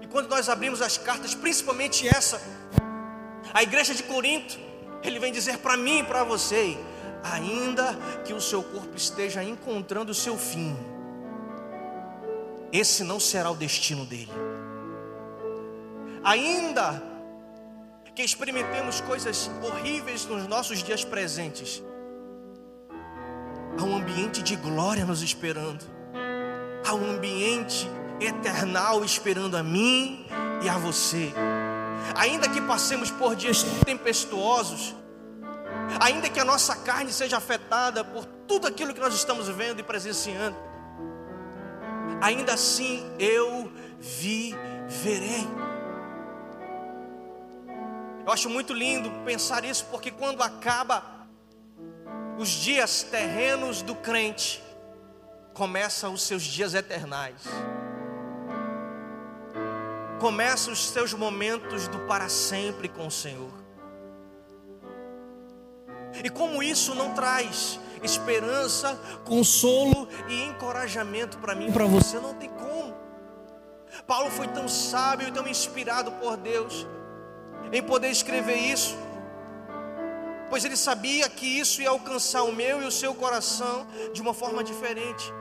E 0.00 0.06
quando 0.06 0.28
nós 0.28 0.48
abrimos 0.48 0.82
as 0.82 0.98
cartas, 0.98 1.34
principalmente 1.34 2.08
essa, 2.08 2.40
a 3.54 3.62
igreja 3.62 3.94
de 3.94 4.02
Corinto, 4.02 4.58
ele 5.04 5.18
vem 5.18 5.32
dizer 5.32 5.58
para 5.58 5.76
mim 5.76 6.00
e 6.00 6.04
para 6.04 6.24
você: 6.24 6.76
ainda 7.22 7.96
que 8.24 8.32
o 8.32 8.40
seu 8.40 8.62
corpo 8.62 8.96
esteja 8.96 9.42
encontrando 9.44 10.10
o 10.10 10.14
seu 10.14 10.36
fim, 10.36 10.76
esse 12.72 13.04
não 13.04 13.20
será 13.20 13.50
o 13.50 13.54
destino 13.54 14.04
dele 14.04 14.30
ainda 16.22 17.02
que 18.14 18.22
experimentemos 18.22 19.00
coisas 19.00 19.50
horríveis 19.62 20.26
nos 20.26 20.46
nossos 20.46 20.82
dias 20.82 21.04
presentes, 21.04 21.82
há 23.78 23.82
um 23.82 23.96
ambiente 23.96 24.42
de 24.42 24.56
glória 24.56 25.04
nos 25.04 25.22
esperando, 25.22 25.84
há 26.86 26.94
um 26.94 27.12
ambiente 27.12 27.88
eternal 28.20 29.04
esperando 29.04 29.56
a 29.56 29.62
mim 29.62 30.26
e 30.62 30.68
a 30.68 30.76
você. 30.76 31.32
Ainda 32.16 32.48
que 32.48 32.60
passemos 32.60 33.10
por 33.10 33.34
dias 33.34 33.62
tempestuosos, 33.84 34.94
ainda 36.00 36.28
que 36.28 36.40
a 36.40 36.44
nossa 36.44 36.76
carne 36.76 37.12
seja 37.12 37.38
afetada 37.38 38.04
por 38.04 38.24
tudo 38.46 38.66
aquilo 38.66 38.92
que 38.92 39.00
nós 39.00 39.14
estamos 39.14 39.48
vendo 39.48 39.80
e 39.80 39.82
presenciando, 39.82 40.56
ainda 42.20 42.54
assim 42.54 43.10
eu 43.18 43.72
viverei. 43.98 45.46
Eu 48.26 48.32
acho 48.32 48.50
muito 48.50 48.72
lindo 48.74 49.10
pensar 49.24 49.64
isso, 49.64 49.86
porque 49.90 50.10
quando 50.10 50.42
acaba 50.42 51.02
os 52.38 52.48
dias 52.48 53.02
terrenos 53.02 53.82
do 53.82 53.94
crente, 53.94 54.62
começam 55.54 56.12
os 56.12 56.22
seus 56.22 56.42
dias 56.42 56.74
eternais. 56.74 57.42
Começam 60.20 60.72
os 60.72 60.88
seus 60.90 61.14
momentos 61.14 61.88
do 61.88 61.98
para 62.00 62.28
sempre 62.28 62.88
com 62.88 63.06
o 63.06 63.10
Senhor. 63.10 63.52
E 66.22 66.28
como 66.28 66.62
isso 66.62 66.94
não 66.94 67.14
traz 67.14 67.80
esperança, 68.02 68.98
consolo 69.24 70.08
e 70.28 70.42
encorajamento 70.42 71.38
para 71.38 71.54
mim 71.54 71.72
para 71.72 71.86
você, 71.86 72.18
não 72.18 72.34
tem 72.34 72.50
como. 72.50 72.94
Paulo 74.06 74.30
foi 74.30 74.48
tão 74.48 74.68
sábio 74.68 75.28
e 75.28 75.32
tão 75.32 75.46
inspirado 75.48 76.12
por 76.12 76.36
Deus 76.36 76.86
em 77.72 77.82
poder 77.82 78.10
escrever 78.10 78.56
isso, 78.56 78.96
pois 80.48 80.64
ele 80.64 80.76
sabia 80.76 81.28
que 81.28 81.46
isso 81.46 81.80
ia 81.80 81.90
alcançar 81.90 82.42
o 82.42 82.52
meu 82.52 82.82
e 82.82 82.86
o 82.86 82.90
seu 82.90 83.14
coração 83.14 83.86
de 84.12 84.20
uma 84.20 84.34
forma 84.34 84.64
diferente. 84.64 85.32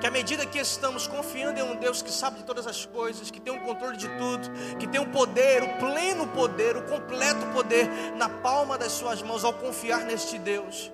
Que 0.00 0.06
à 0.06 0.10
medida 0.10 0.46
que 0.46 0.58
estamos 0.58 1.06
confiando 1.06 1.60
em 1.60 1.62
um 1.62 1.76
Deus 1.76 2.00
que 2.00 2.10
sabe 2.10 2.38
de 2.38 2.44
todas 2.44 2.66
as 2.66 2.86
coisas, 2.86 3.30
que 3.30 3.38
tem 3.38 3.52
um 3.52 3.60
controle 3.60 3.96
de 3.96 4.08
tudo, 4.08 4.50
que 4.78 4.86
tem 4.86 4.98
o 4.98 5.04
um 5.04 5.10
poder, 5.10 5.62
o 5.62 5.78
pleno 5.78 6.26
poder, 6.28 6.76
o 6.76 6.82
completo 6.82 7.46
poder 7.52 7.86
na 8.16 8.28
palma 8.28 8.78
das 8.78 8.92
suas 8.92 9.22
mãos, 9.22 9.44
ao 9.44 9.52
confiar 9.52 10.00
neste 10.04 10.38
Deus, 10.38 10.90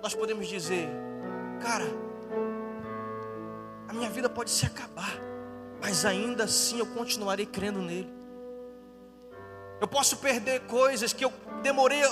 nós 0.00 0.14
podemos 0.14 0.46
dizer: 0.46 0.88
cara, 1.60 1.86
a 3.88 3.92
minha 3.92 4.08
vida 4.08 4.28
pode 4.28 4.50
se 4.50 4.64
acabar, 4.64 5.12
mas 5.80 6.04
ainda 6.04 6.44
assim 6.44 6.78
eu 6.78 6.86
continuarei 6.86 7.46
crendo 7.46 7.80
nele. 7.80 8.17
Eu 9.80 9.88
posso 9.88 10.16
perder 10.16 10.60
coisas 10.60 11.12
que 11.12 11.24
eu 11.24 11.32
demorei 11.62 12.02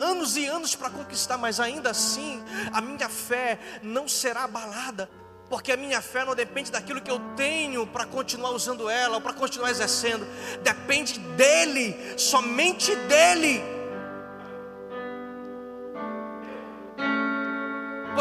anos 0.00 0.36
e 0.36 0.46
anos 0.46 0.74
para 0.74 0.90
conquistar, 0.90 1.38
mas 1.38 1.60
ainda 1.60 1.90
assim 1.90 2.42
a 2.72 2.80
minha 2.80 3.08
fé 3.08 3.58
não 3.82 4.08
será 4.08 4.44
abalada, 4.44 5.08
porque 5.48 5.72
a 5.72 5.76
minha 5.76 6.00
fé 6.00 6.24
não 6.24 6.34
depende 6.34 6.70
daquilo 6.70 7.00
que 7.00 7.10
eu 7.10 7.20
tenho 7.36 7.86
para 7.86 8.04
continuar 8.04 8.50
usando 8.50 8.88
ela 8.88 9.16
ou 9.16 9.20
para 9.20 9.32
continuar 9.32 9.70
exercendo, 9.70 10.26
depende 10.62 11.18
dele, 11.18 12.18
somente 12.18 12.94
dele. 12.96 13.74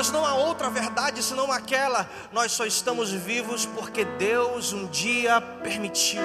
pois 0.03 0.11
não 0.11 0.25
há 0.25 0.33
outra 0.33 0.69
verdade 0.69 1.23
senão 1.23 1.49
aquela. 1.49 2.09
Nós 2.33 2.51
só 2.51 2.65
estamos 2.65 3.11
vivos 3.11 3.65
porque 3.65 4.03
Deus 4.03 4.73
um 4.73 4.87
dia 4.87 5.39
permitiu. 5.39 6.21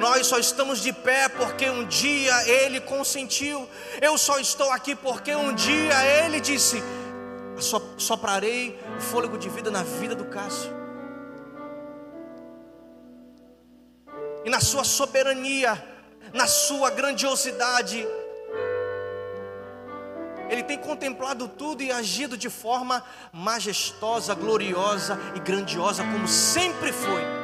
Nós 0.00 0.26
só 0.26 0.38
estamos 0.38 0.80
de 0.80 0.94
pé 0.94 1.28
porque 1.28 1.68
um 1.68 1.84
dia 1.84 2.32
Ele 2.48 2.80
consentiu. 2.80 3.68
Eu 4.00 4.16
só 4.16 4.38
estou 4.38 4.70
aqui 4.70 4.94
porque 4.96 5.34
um 5.36 5.54
dia 5.54 5.94
Ele 6.24 6.40
disse: 6.40 6.82
soprarei 7.98 8.80
o 8.96 9.00
fôlego 9.00 9.36
de 9.36 9.50
vida 9.50 9.70
na 9.70 9.82
vida 9.82 10.14
do 10.14 10.24
Cássio. 10.24 10.72
E 14.42 14.48
na 14.48 14.58
sua 14.58 14.84
soberania, 14.84 15.72
na 16.32 16.46
sua 16.46 16.88
grandiosidade, 16.88 18.08
ele 20.48 20.62
tem 20.62 20.78
contemplado 20.78 21.46
tudo 21.46 21.82
e 21.82 21.92
agido 21.92 22.38
de 22.38 22.48
forma 22.48 23.04
majestosa, 23.34 24.34
gloriosa 24.34 25.18
e 25.36 25.40
grandiosa, 25.40 26.02
como 26.04 26.26
sempre 26.26 26.90
foi. 26.90 27.39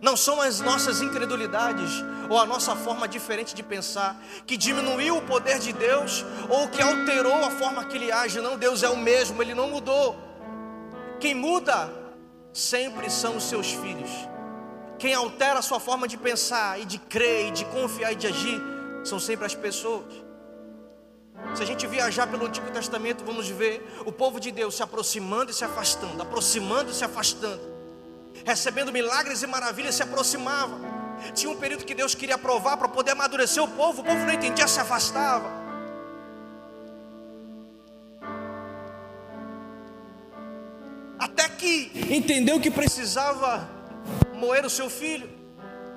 Não 0.00 0.16
são 0.16 0.40
as 0.40 0.60
nossas 0.60 1.02
incredulidades 1.02 2.04
ou 2.30 2.38
a 2.38 2.46
nossa 2.46 2.76
forma 2.76 3.08
diferente 3.08 3.54
de 3.54 3.62
pensar 3.62 4.16
que 4.46 4.56
diminuiu 4.56 5.16
o 5.16 5.22
poder 5.22 5.58
de 5.58 5.72
Deus 5.72 6.24
ou 6.48 6.68
que 6.68 6.80
alterou 6.80 7.44
a 7.44 7.50
forma 7.50 7.84
que 7.84 7.96
ele 7.96 8.12
age. 8.12 8.40
Não, 8.40 8.56
Deus 8.56 8.82
é 8.82 8.88
o 8.88 8.96
mesmo, 8.96 9.42
ele 9.42 9.54
não 9.54 9.70
mudou. 9.70 10.16
Quem 11.18 11.34
muda 11.34 11.92
sempre 12.52 13.10
são 13.10 13.36
os 13.36 13.44
seus 13.44 13.72
filhos. 13.72 14.10
Quem 14.98 15.14
altera 15.14 15.58
a 15.58 15.62
sua 15.62 15.80
forma 15.80 16.06
de 16.06 16.16
pensar 16.16 16.80
e 16.80 16.84
de 16.84 16.98
crer 16.98 17.48
e 17.48 17.50
de 17.50 17.64
confiar 17.64 18.12
e 18.12 18.16
de 18.16 18.28
agir 18.28 18.60
são 19.02 19.18
sempre 19.18 19.46
as 19.46 19.54
pessoas. 19.54 20.12
Se 21.54 21.62
a 21.62 21.66
gente 21.66 21.86
viajar 21.86 22.26
pelo 22.26 22.46
Antigo 22.46 22.70
Testamento, 22.70 23.24
vamos 23.24 23.48
ver 23.48 23.84
o 24.04 24.12
povo 24.12 24.38
de 24.38 24.50
Deus 24.52 24.76
se 24.76 24.82
aproximando 24.82 25.50
e 25.50 25.54
se 25.54 25.64
afastando, 25.64 26.20
aproximando 26.20 26.90
e 26.90 26.94
se 26.94 27.04
afastando 27.04 27.77
recebendo 28.44 28.92
milagres 28.92 29.42
e 29.42 29.46
maravilhas, 29.46 29.94
se 29.94 30.02
aproximava. 30.02 30.78
Tinha 31.34 31.50
um 31.50 31.56
período 31.56 31.84
que 31.84 31.94
Deus 31.94 32.14
queria 32.14 32.38
provar 32.38 32.76
para 32.76 32.88
poder 32.88 33.12
amadurecer 33.12 33.62
o 33.62 33.68
povo, 33.68 34.02
o 34.02 34.04
povo 34.04 34.24
não 34.24 34.32
entendia, 34.32 34.66
se 34.66 34.80
afastava. 34.80 35.50
Até 41.18 41.48
que 41.48 41.90
entendeu 42.10 42.60
que 42.60 42.70
precisava 42.70 43.68
moer 44.34 44.64
o 44.64 44.70
seu 44.70 44.88
filho 44.88 45.37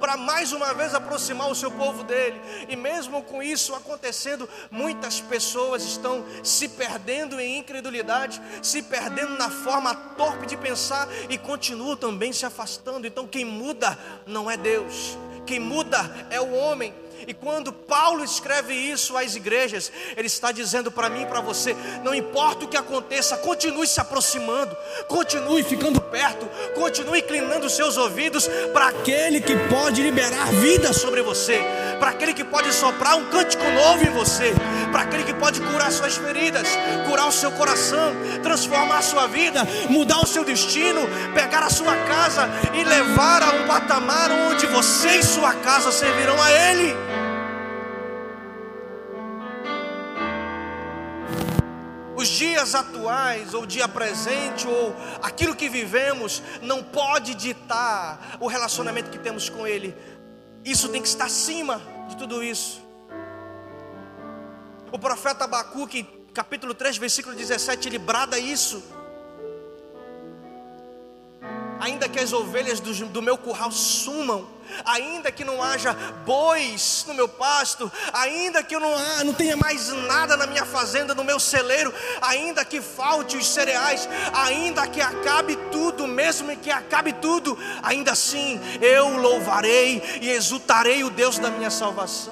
para 0.02 0.18
mais 0.18 0.52
uma 0.52 0.74
vez 0.74 0.96
aproximar 0.96 1.50
o 1.50 1.56
seu 1.56 1.70
povo 1.70 2.04
dele. 2.04 2.42
E 2.68 2.76
mesmo 2.76 3.22
com 3.22 3.42
isso 3.42 3.76
acontecendo, 3.76 4.50
muitas 4.72 5.22
pessoas 5.22 5.84
estão 5.84 6.26
se 6.44 6.68
perdendo 6.68 7.40
em 7.40 7.60
incredulidade, 7.60 8.42
se 8.64 8.82
perdendo 8.82 9.38
na 9.38 9.50
forma 9.50 9.94
torpe 9.94 10.48
de 10.48 10.58
pensar 10.58 11.08
e 11.30 11.38
continuam 11.38 11.96
também 11.96 12.34
se 12.34 12.46
afastando. 12.46 13.06
Então 13.06 13.28
quem 13.28 13.46
muda 13.46 13.98
não 14.26 14.50
é 14.50 14.58
Deus, 14.58 15.18
quem 15.46 15.60
muda 15.60 16.00
é 16.32 16.42
o 16.42 16.52
homem. 16.52 16.94
E 17.28 17.34
quando 17.34 17.72
Paulo 17.72 18.24
escreve 18.24 18.74
isso 18.74 19.16
às 19.18 19.36
igrejas, 19.36 19.92
ele 20.16 20.28
está 20.28 20.52
dizendo 20.52 20.92
para 20.92 21.10
mim 21.10 21.24
e 21.24 21.26
para 21.26 21.42
você: 21.42 21.76
não 22.04 22.14
importa 22.14 22.66
o 22.66 22.68
que 22.68 22.78
aconteça, 22.78 23.38
continue 23.38 23.88
se 23.88 24.00
aproximando, 24.00 24.76
continue 25.08 25.64
ficando 25.64 26.02
perto, 26.02 26.48
continue 26.74 27.20
inclinando 27.20 27.70
seus 27.70 27.98
ouvidos 27.98 28.48
para 28.74 28.88
aquele 28.88 29.42
que 29.42 29.56
pode 29.70 30.02
liberar 30.02 30.52
vida 30.54 30.94
sobre 30.94 31.22
você, 31.22 31.62
para 32.00 32.12
aquele 32.12 32.34
que 32.34 32.44
pode 32.44 32.74
soprar 32.74 33.16
um 33.16 33.26
cântico 33.30 33.64
novo 33.64 34.04
em 34.04 34.12
você, 34.12 34.54
para 34.92 35.02
aquele 35.02 35.24
que 35.24 35.34
pode 35.34 35.62
curar 35.62 35.92
suas 35.92 36.16
feridas, 36.18 36.68
curar 37.08 37.28
o 37.28 37.32
seu 37.32 37.52
coração, 37.52 38.14
transformar 38.42 39.00
a 39.00 39.02
sua 39.02 39.28
vida, 39.28 39.68
mudar 39.90 40.20
o 40.22 40.28
seu 40.28 40.44
destino, 40.44 41.02
pegar 41.34 41.64
a 41.64 41.70
sua 41.70 41.96
casa 41.96 42.50
e 42.74 42.84
levar 42.84 43.44
a 43.44 43.52
um 43.52 43.68
patamar 43.68 44.32
onde 44.32 44.66
você 44.68 45.18
e 45.18 45.24
sua 45.24 45.54
casa 45.54 45.92
servirão 45.92 46.42
a 46.42 46.52
Ele. 46.52 47.11
Os 52.22 52.28
dias 52.28 52.76
atuais, 52.76 53.54
ou 53.54 53.64
o 53.64 53.68
dia 53.68 53.88
presente, 53.88 54.68
ou 54.68 54.96
aquilo 55.22 55.56
que 55.56 55.68
vivemos, 55.68 56.42
não 56.62 56.84
pode 56.84 57.34
ditar 57.34 58.38
o 58.40 58.48
relacionamento 58.48 59.10
que 59.10 59.18
temos 59.18 59.50
com 59.50 59.66
Ele. 59.66 59.96
Isso 60.64 60.88
tem 60.90 61.02
que 61.02 61.08
estar 61.08 61.26
acima 61.26 61.82
de 62.08 62.16
tudo 62.16 62.44
isso. 62.44 62.82
O 64.92 65.00
profeta 65.00 65.46
Abacuque, 65.46 66.04
capítulo 66.34 66.74
3, 66.76 66.98
versículo 66.98 67.36
17, 67.36 67.88
ele 67.88 67.98
brada 67.98 68.38
isso. 68.38 68.84
Ainda 71.82 72.08
que 72.08 72.20
as 72.20 72.32
ovelhas 72.32 72.80
do, 72.80 72.94
do 73.08 73.24
meu 73.24 73.36
curral 73.36 73.72
sumam, 73.72 74.48
ainda 74.86 75.32
que 75.32 75.44
não 75.44 75.64
haja 75.64 75.94
bois 76.24 77.04
no 77.08 77.16
meu 77.16 77.28
pasto, 77.28 77.92
ainda 78.14 78.62
que 78.62 78.76
eu 78.76 78.80
não, 78.80 78.96
não 79.26 79.34
tenha 79.34 79.58
mais 79.58 79.90
nada 79.90 80.38
na 80.38 80.46
minha 80.46 80.64
fazenda, 80.64 81.16
no 81.16 81.24
meu 81.24 81.40
celeiro, 81.40 81.92
ainda 82.22 82.64
que 82.64 82.80
falte 82.80 83.36
os 83.36 83.48
cereais, 83.48 84.08
ainda 84.32 84.86
que 84.86 85.02
acabe 85.02 85.56
tudo, 85.72 86.08
mesmo 86.08 86.56
que 86.56 86.70
acabe 86.70 87.14
tudo, 87.14 87.58
ainda 87.82 88.12
assim 88.12 88.60
eu 88.80 89.18
louvarei 89.18 90.20
e 90.22 90.30
exultarei 90.30 91.04
o 91.04 91.10
Deus 91.10 91.40
da 91.40 91.50
minha 91.50 91.72
salvação. 91.72 92.32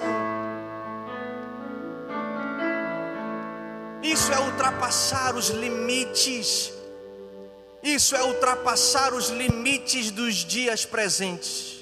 Isso 4.03 4.31
é 4.31 4.39
ultrapassar 4.39 5.35
os 5.35 5.49
limites. 5.49 6.78
Isso 7.81 8.15
é 8.15 8.23
ultrapassar 8.23 9.13
os 9.13 9.29
limites 9.29 10.11
dos 10.11 10.35
dias 10.35 10.85
presentes. 10.85 11.79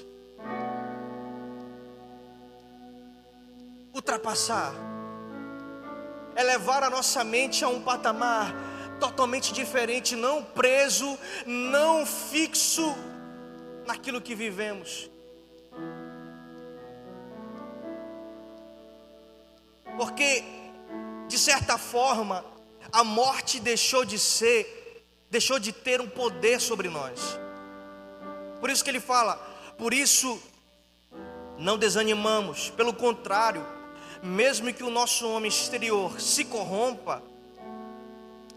ultrapassar, 3.98 4.72
é 6.34 6.42
levar 6.42 6.82
a 6.82 6.88
nossa 6.88 7.22
mente 7.24 7.62
a 7.62 7.68
um 7.68 7.82
patamar 7.82 8.54
totalmente 8.98 9.52
diferente, 9.52 10.16
não 10.16 10.42
preso, 10.42 11.18
não 11.44 12.06
fixo 12.06 12.96
naquilo 13.86 14.20
que 14.20 14.34
vivemos. 14.34 15.10
Porque, 19.96 20.44
de 21.28 21.38
certa 21.38 21.76
forma, 21.76 22.44
a 22.92 23.04
morte 23.04 23.60
deixou 23.60 24.04
de 24.04 24.18
ser, 24.18 24.77
deixou 25.30 25.58
de 25.58 25.72
ter 25.72 26.00
um 26.00 26.08
poder 26.08 26.60
sobre 26.60 26.88
nós. 26.88 27.38
Por 28.60 28.70
isso 28.70 28.82
que 28.82 28.90
ele 28.90 29.00
fala, 29.00 29.36
por 29.76 29.94
isso 29.94 30.40
não 31.58 31.76
desanimamos, 31.76 32.70
pelo 32.70 32.92
contrário, 32.92 33.64
mesmo 34.22 34.72
que 34.72 34.82
o 34.82 34.90
nosso 34.90 35.28
homem 35.28 35.48
exterior 35.48 36.20
se 36.20 36.44
corrompa, 36.44 37.22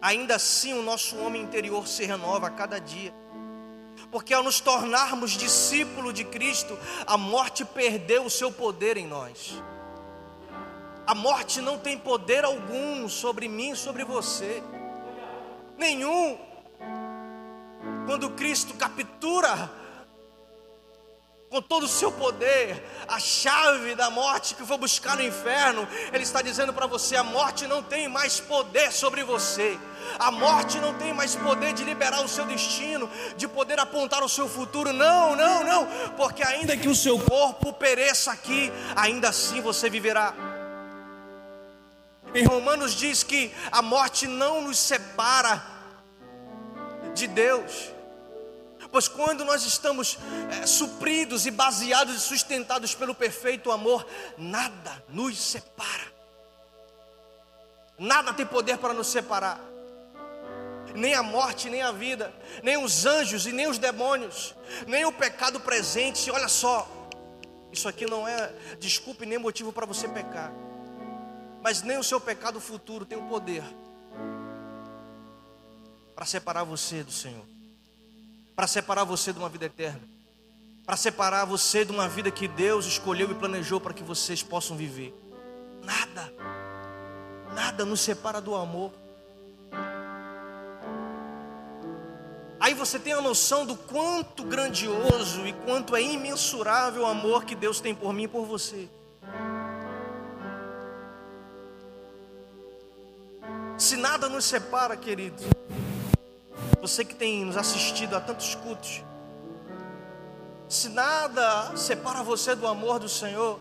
ainda 0.02 0.36
assim 0.36 0.74
o 0.74 0.82
nosso 0.82 1.18
homem 1.18 1.42
interior 1.42 1.88
se 1.88 2.06
renova 2.06 2.48
a 2.48 2.52
cada 2.52 2.80
dia. 2.80 3.14
Porque 4.12 4.34
ao 4.34 4.44
nos 4.44 4.60
tornarmos 4.60 5.32
discípulos 5.32 6.14
de 6.14 6.24
Cristo, 6.24 6.78
a 7.06 7.18
morte 7.18 7.64
perdeu 7.64 8.26
o 8.26 8.30
seu 8.30 8.52
poder 8.52 8.98
em 8.98 9.08
nós. 9.08 9.62
A 11.06 11.16
morte 11.16 11.62
não 11.62 11.78
tem 11.78 11.98
poder 11.98 12.44
algum 12.44 13.08
sobre 13.08 13.48
mim, 13.48 13.76
sobre 13.76 14.04
você. 14.04 14.62
Nenhum. 15.78 16.51
Quando 18.06 18.30
Cristo 18.32 18.74
captura 18.74 19.70
com 21.52 21.62
todo 21.62 21.84
o 21.84 21.88
seu 21.88 22.10
poder, 22.14 22.82
a 23.10 23.20
chave 23.20 23.94
da 23.94 24.10
morte 24.10 24.56
que 24.56 24.66
foi 24.66 24.78
buscar 24.78 25.18
no 25.18 25.22
inferno, 25.22 25.86
Ele 26.14 26.24
está 26.24 26.42
dizendo 26.42 26.74
para 26.74 26.88
você: 26.88 27.18
a 27.18 27.24
morte 27.24 27.68
não 27.68 27.84
tem 27.84 28.08
mais 28.08 28.40
poder 28.40 28.92
sobre 28.92 29.22
você. 29.24 29.78
A 30.18 30.32
morte 30.32 30.80
não 30.80 30.94
tem 30.94 31.14
mais 31.14 31.36
poder 31.36 31.74
de 31.74 31.84
liberar 31.84 32.24
o 32.24 32.28
seu 32.28 32.46
destino, 32.46 33.10
de 33.36 33.48
poder 33.48 33.80
apontar 33.80 34.24
o 34.24 34.30
seu 34.30 34.48
futuro. 34.48 34.94
Não, 34.94 35.36
não, 35.36 35.64
não, 35.64 35.88
porque 36.16 36.42
ainda 36.42 36.76
que 36.78 36.88
o 36.88 36.96
seu 36.96 37.20
corpo 37.20 37.74
pereça 37.74 38.32
aqui, 38.32 38.72
ainda 38.96 39.30
assim 39.30 39.62
você 39.62 39.90
viverá. 39.90 40.34
Em 42.34 42.46
Romanos 42.46 42.94
diz 42.94 43.24
que 43.24 43.54
a 43.72 43.82
morte 43.82 44.26
não 44.26 44.62
nos 44.62 44.78
separa 44.78 45.71
de 47.14 47.28
Deus. 47.28 47.92
Pois 48.92 49.08
quando 49.08 49.46
nós 49.46 49.64
estamos 49.64 50.18
é, 50.62 50.66
supridos 50.66 51.46
e 51.46 51.52
baseados 51.52 52.16
e 52.16 52.20
sustentados 52.20 52.94
pelo 52.94 53.16
perfeito 53.16 53.72
amor, 53.72 54.06
nada 54.38 55.04
nos 55.08 55.40
separa. 55.40 56.12
Nada 57.98 58.34
tem 58.34 58.46
poder 58.46 58.78
para 58.78 58.94
nos 58.94 59.08
separar. 59.08 59.62
Nem 60.94 61.14
a 61.14 61.24
morte, 61.24 61.70
nem 61.70 61.82
a 61.82 61.92
vida, 61.92 62.34
nem 62.62 62.84
os 62.84 63.06
anjos 63.06 63.46
e 63.46 63.54
nem 63.54 63.68
os 63.68 63.78
demônios, 63.78 64.54
nem 64.88 65.06
o 65.06 65.12
pecado 65.12 65.60
presente. 65.62 66.30
Olha 66.30 66.50
só, 66.50 66.86
isso 67.72 67.88
aqui 67.88 68.06
não 68.06 68.28
é 68.28 68.52
desculpa 68.78 69.24
e 69.24 69.28
nem 69.28 69.38
motivo 69.38 69.72
para 69.72 69.86
você 69.86 70.08
pecar. 70.08 70.52
Mas 71.62 71.82
nem 71.82 71.98
o 71.98 72.04
seu 72.04 72.20
pecado 72.20 72.60
futuro 72.60 73.06
tem 73.06 73.18
o 73.18 73.28
poder 73.30 73.64
para 76.16 76.26
separar 76.26 76.64
você 76.64 77.04
do 77.04 77.12
Senhor 77.12 77.46
para 78.62 78.68
separar 78.68 79.04
você 79.04 79.34
de 79.34 79.40
uma 79.40 79.50
vida 79.50 79.66
eterna, 79.66 80.02
para 80.86 80.96
separar 80.96 81.46
você 81.46 81.84
de 81.84 81.92
uma 81.92 82.08
vida 82.08 82.30
que 82.30 82.48
Deus 82.48 82.86
escolheu 82.86 83.32
e 83.32 83.34
planejou 83.34 83.82
para 83.82 83.92
que 83.92 84.04
vocês 84.04 84.44
possam 84.44 84.78
viver. 84.78 85.12
Nada, 85.84 86.32
nada 87.56 87.86
nos 87.86 88.02
separa 88.02 88.40
do 88.40 88.54
amor. 88.54 88.92
Aí 92.60 92.76
você 92.76 93.00
tem 93.00 93.14
a 93.14 93.22
noção 93.22 93.66
do 93.66 93.76
quanto 93.76 94.44
grandioso 94.44 95.48
e 95.48 95.54
quanto 95.54 95.96
é 95.96 96.04
imensurável 96.04 97.02
o 97.02 97.08
amor 97.08 97.46
que 97.46 97.56
Deus 97.56 97.80
tem 97.80 97.96
por 97.96 98.14
mim 98.14 98.26
e 98.26 98.28
por 98.28 98.46
você. 98.46 98.88
Se 103.76 103.98
nada 103.98 104.30
nos 104.30 104.46
separa, 104.46 104.96
querido, 104.96 105.42
você 106.82 107.06
que 107.06 107.16
tem 107.16 107.46
nos 107.46 107.58
assistido 107.58 108.16
a 108.16 108.20
tantos 108.20 108.56
cultos, 108.56 109.04
Se 110.68 110.88
nada 110.88 111.76
separa 111.76 112.24
você 112.24 112.56
do 112.56 112.66
amor 112.66 112.98
do 112.98 113.10
Senhor, 113.10 113.60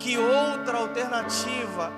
que 0.00 0.18
outra 0.18 0.78
alternativa, 0.78 1.92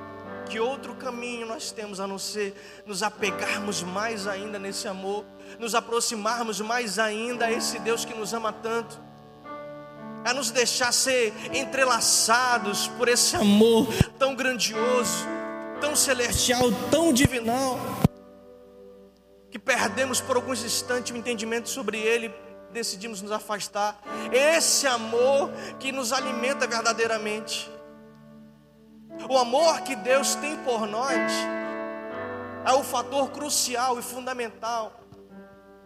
que 0.51 0.61
outro 0.61 0.95
caminho 0.95 1.47
nós 1.47 1.73
temos 1.73 1.99
a 1.99 2.07
não 2.07 2.19
ser 2.19 2.55
nos 2.85 3.03
apegarmos 3.03 3.83
mais 3.83 4.27
ainda 4.27 4.59
nesse 4.59 4.87
amor, 4.87 5.25
nos 5.59 5.75
aproximarmos 5.75 6.61
mais 6.61 6.99
ainda 6.99 7.47
a 7.47 7.53
esse 7.53 7.79
Deus 7.79 8.05
que 8.05 8.13
nos 8.13 8.35
ama 8.35 8.53
tanto, 8.53 9.01
a 10.27 10.35
nos 10.35 10.51
deixar 10.51 10.93
ser 10.93 11.33
entrelaçados 11.55 12.89
por 12.89 13.09
esse 13.09 13.35
amor 13.35 13.87
tão 14.19 14.35
grandioso, 14.35 15.25
tão 15.81 15.97
celestial, 15.97 16.71
tão 16.91 17.15
divinal, 17.15 17.79
perdemos 19.65 20.21
por 20.21 20.37
alguns 20.37 20.65
instantes 20.65 21.13
o 21.13 21.17
entendimento 21.17 21.69
sobre 21.69 21.99
Ele 21.99 22.33
decidimos 22.73 23.21
nos 23.23 23.31
afastar. 23.31 24.01
Esse 24.33 24.87
amor 24.87 25.51
que 25.79 25.93
nos 25.93 26.13
alimenta 26.13 26.67
verdadeiramente. 26.67 27.71
O 29.29 29.37
amor 29.37 29.83
que 29.83 29.95
Deus 29.95 30.35
tem 30.35 30.57
por 30.59 30.87
nós 30.87 31.31
é 32.65 32.73
o 32.73 32.83
fator 32.83 33.31
crucial 33.31 33.99
e 33.99 34.03
fundamental 34.03 35.01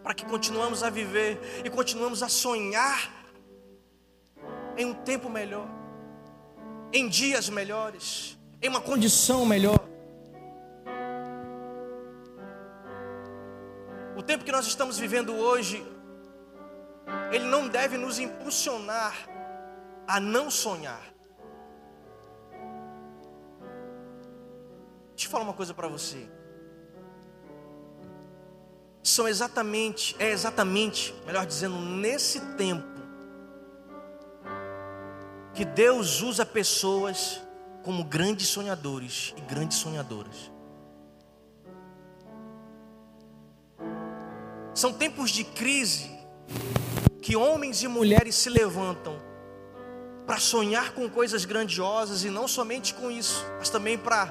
para 0.03 0.15
que 0.15 0.25
continuamos 0.25 0.83
a 0.83 0.91
viver 0.91 1.63
e 1.65 1.71
continuamos 1.71 2.23
a 2.23 2.29
sonhar 2.29 3.13
em 4.77 4.87
um 4.87 4.95
tempo 4.95 5.29
melhor, 5.29 5.67
em 6.93 7.09
dias 7.09 7.49
melhores, 7.49 8.39
em 8.63 8.69
uma 8.69 8.81
condição 8.81 9.45
melhor. 9.45 9.81
O 14.17 14.23
tempo 14.23 14.45
que 14.45 14.53
nós 14.53 14.67
estamos 14.67 14.99
vivendo 14.99 15.35
hoje 15.35 15.87
ele 17.31 17.45
não 17.45 17.69
deve 17.69 17.97
nos 17.97 18.19
impulsionar 18.19 19.15
a 20.07 20.19
não 20.21 20.51
sonhar. 20.51 21.03
Deixa 25.11 25.27
eu 25.27 25.31
falar 25.31 25.45
uma 25.45 25.53
coisa 25.53 25.73
para 25.73 25.89
você. 25.89 26.29
São 29.03 29.29
exatamente, 29.29 30.17
é 30.19 30.31
exatamente, 30.31 31.15
melhor 31.25 31.47
dizendo, 31.47 31.77
nesse 31.77 32.41
tempo 32.57 32.97
que 35.55 35.65
Deus 35.65 36.21
usa 36.21 36.45
pessoas 36.45 37.41
como 37.83 38.05
grandes 38.05 38.49
sonhadores 38.49 39.33
e 39.37 39.41
grandes 39.43 39.79
sonhadoras. 39.79 40.51
São 44.77 44.93
tempos 44.93 45.31
de 45.31 45.43
crise 45.43 46.11
que 47.23 47.35
homens 47.35 47.83
e 47.83 47.89
mulheres 47.89 48.35
se 48.35 48.51
levantam 48.51 49.17
para 50.27 50.39
sonhar 50.39 50.93
com 50.93 51.09
coisas 51.09 51.47
grandiosas 51.47 52.25
e 52.25 52.29
não 52.29 52.47
somente 52.47 52.93
com 52.93 53.11
isso, 53.11 53.43
mas 53.59 53.71
também 53.71 53.97
para 53.97 54.31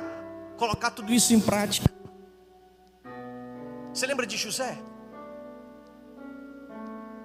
colocar 0.55 0.91
tudo 0.91 1.11
isso 1.11 1.33
em 1.33 1.39
prática. 1.39 1.91
Você 3.91 4.05
lembra 4.05 4.27
de 4.27 4.37
José? 4.37 4.77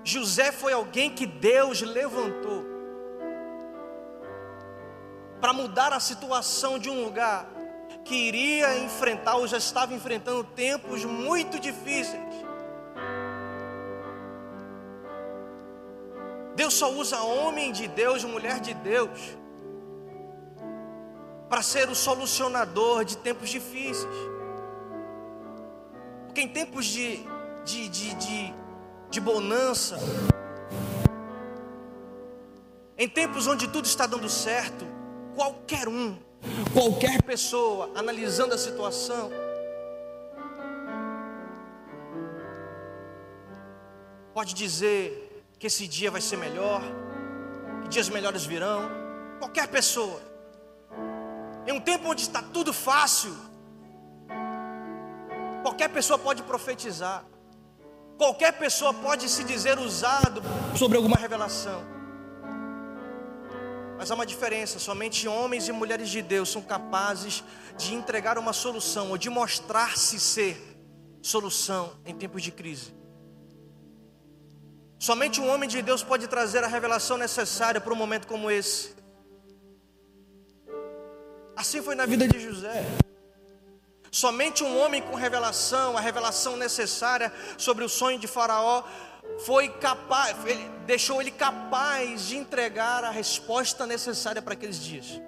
José 0.03 0.51
foi 0.51 0.73
alguém 0.73 1.11
que 1.11 1.27
Deus 1.27 1.83
levantou 1.83 2.65
para 5.43 5.53
mudar 5.53 5.93
a 5.93 6.01
situação 6.01 6.79
de 6.79 6.89
um 6.89 7.05
lugar 7.05 7.47
que 8.03 8.15
iria 8.15 8.79
enfrentar 8.79 9.37
ou 9.37 9.47
já 9.47 9.59
estava 9.59 9.93
enfrentando 9.93 10.43
tempos 10.43 11.05
muito 11.05 11.61
difíceis. 11.61 12.30
Deus 16.71 16.75
só 16.75 16.93
usa 16.93 17.21
homem 17.21 17.73
de 17.73 17.89
Deus, 17.89 18.23
mulher 18.23 18.61
de 18.61 18.73
Deus, 18.75 19.37
para 21.49 21.63
ser 21.63 21.89
o 21.89 21.97
solucionador 21.97 23.05
de 23.05 23.17
tempos 23.17 23.51
difíceis. 23.51 24.07
Porque 26.27 26.43
em 26.43 26.49
tempos 26.49 26.87
de, 26.87 27.27
de, 27.65 27.89
de, 27.89 28.15
de, 28.15 28.55
de 29.11 29.21
bonança, 29.21 29.99
em 32.97 33.09
tempos 33.09 33.49
onde 33.49 33.67
tudo 33.67 33.87
está 33.87 34.07
dando 34.07 34.29
certo, 34.29 34.87
qualquer 35.35 35.89
um, 35.89 36.17
qualquer 36.73 37.21
pessoa, 37.25 37.91
analisando 37.97 38.55
a 38.55 38.59
situação, 38.59 39.29
pode 44.33 44.55
dizer: 44.55 45.30
que 45.61 45.67
esse 45.67 45.87
dia 45.87 46.11
vai 46.11 46.23
ser 46.23 46.39
melhor, 46.39 46.81
que 47.83 47.89
dias 47.91 48.09
melhores 48.09 48.47
virão. 48.47 48.91
Qualquer 49.39 49.69
pessoa. 49.69 50.21
Em 51.67 51.73
um 51.73 51.81
tempo 51.81 52.09
onde 52.09 52.23
está 52.23 52.43
tudo 52.43 52.73
fácil, 52.73 53.37
qualquer 55.63 55.91
pessoa 55.91 56.19
pode 56.19 56.43
profetizar. 56.43 57.23
Qualquer 58.17 58.53
pessoa 58.53 58.95
pode 58.95 59.29
se 59.29 59.45
dizer 59.45 59.79
usado 59.79 60.43
sobre 60.79 60.97
alguma 60.97 61.17
revelação. 61.17 61.83
Mas 63.99 64.11
há 64.11 64.15
uma 64.15 64.25
diferença: 64.25 64.79
somente 64.79 65.29
homens 65.29 65.69
e 65.69 65.73
mulheres 65.73 66.09
de 66.09 66.23
Deus 66.23 66.49
são 66.49 66.63
capazes 66.63 67.45
de 67.77 67.95
entregar 67.95 68.39
uma 68.39 68.55
solução 68.55 69.11
ou 69.11 69.19
de 69.19 69.29
mostrar-se 69.29 70.19
ser 70.19 70.57
solução 71.21 71.93
em 72.07 72.17
tempos 72.17 72.43
de 72.43 72.51
crise. 72.51 73.00
Somente 75.01 75.41
um 75.41 75.49
homem 75.49 75.67
de 75.67 75.81
Deus 75.81 76.03
pode 76.03 76.29
trazer 76.29 76.63
a 76.63 76.67
revelação 76.67 77.17
necessária 77.17 77.81
para 77.81 77.91
um 77.91 77.97
momento 77.97 78.27
como 78.27 78.51
esse. 78.51 78.95
Assim 81.57 81.81
foi 81.81 81.95
na 81.95 82.05
vida 82.05 82.29
de 82.29 82.39
José. 82.39 82.85
Somente 84.13 84.63
um 84.63 84.79
homem 84.79 85.01
com 85.01 85.15
revelação, 85.15 85.97
a 85.97 86.03
revelação 86.03 86.55
necessária 86.55 87.33
sobre 87.57 87.83
o 87.83 87.89
sonho 87.89 88.19
de 88.19 88.27
Faraó, 88.27 88.85
foi 89.47 89.71
capaz, 89.71 90.37
ele, 90.45 90.69
deixou 90.85 91.19
ele 91.19 91.31
capaz 91.31 92.27
de 92.27 92.37
entregar 92.37 93.03
a 93.03 93.11
resposta 93.11 93.87
necessária 93.87 94.43
para 94.43 94.53
aqueles 94.53 94.79
dias. 94.79 95.19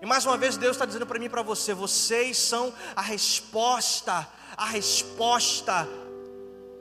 E 0.00 0.06
mais 0.06 0.24
uma 0.24 0.38
vez 0.38 0.56
Deus 0.56 0.76
está 0.76 0.86
dizendo 0.86 1.06
para 1.06 1.18
mim 1.18 1.26
e 1.26 1.28
para 1.28 1.42
você: 1.42 1.74
vocês 1.74 2.38
são 2.38 2.72
a 2.96 3.02
resposta, 3.02 4.26
a 4.56 4.64
resposta 4.64 5.86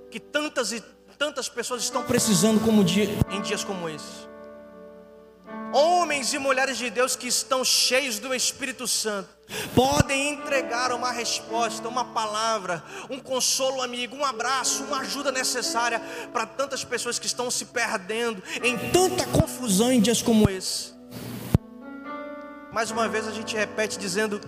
que 0.10 0.20
tantas 0.20 0.72
e 0.72 0.84
tantas 1.18 1.50
pessoas 1.50 1.84
estão 1.84 2.04
precisando 2.04 2.60
como 2.62 2.84
dia, 2.84 3.10
em 3.30 3.42
dias 3.42 3.64
como 3.64 3.90
esses. 3.90 4.30
Homens 5.72 6.34
e 6.34 6.40
mulheres 6.40 6.78
de 6.78 6.90
Deus 6.90 7.16
que 7.16 7.28
estão 7.28 7.64
cheios 7.64 8.18
do 8.18 8.34
Espírito 8.34 8.88
Santo 8.88 9.30
podem 9.76 10.34
entregar 10.34 10.92
uma 10.92 11.12
resposta, 11.12 11.88
uma 11.88 12.06
palavra, 12.06 12.84
um 13.10 13.20
consolo 13.20 13.82
amigo, 13.82 14.16
um 14.16 14.26
abraço, 14.26 14.84
uma 14.86 15.02
ajuda 15.02 15.32
necessária 15.32 16.02
para 16.34 16.46
tantas 16.46 16.84
pessoas 16.84 17.20
que 17.20 17.28
estão 17.28 17.52
se 17.52 17.66
perdendo 17.66 18.42
em 18.64 18.78
tanta 18.92 19.26
confusão 19.28 19.92
em 19.92 20.02
dias 20.02 20.22
como 20.22 20.50
esse. 20.50 20.94
Mais 22.72 22.90
uma 22.90 23.08
vez 23.08 23.28
a 23.28 23.32
gente 23.32 23.56
repete 23.56 24.00
dizendo 24.00 24.40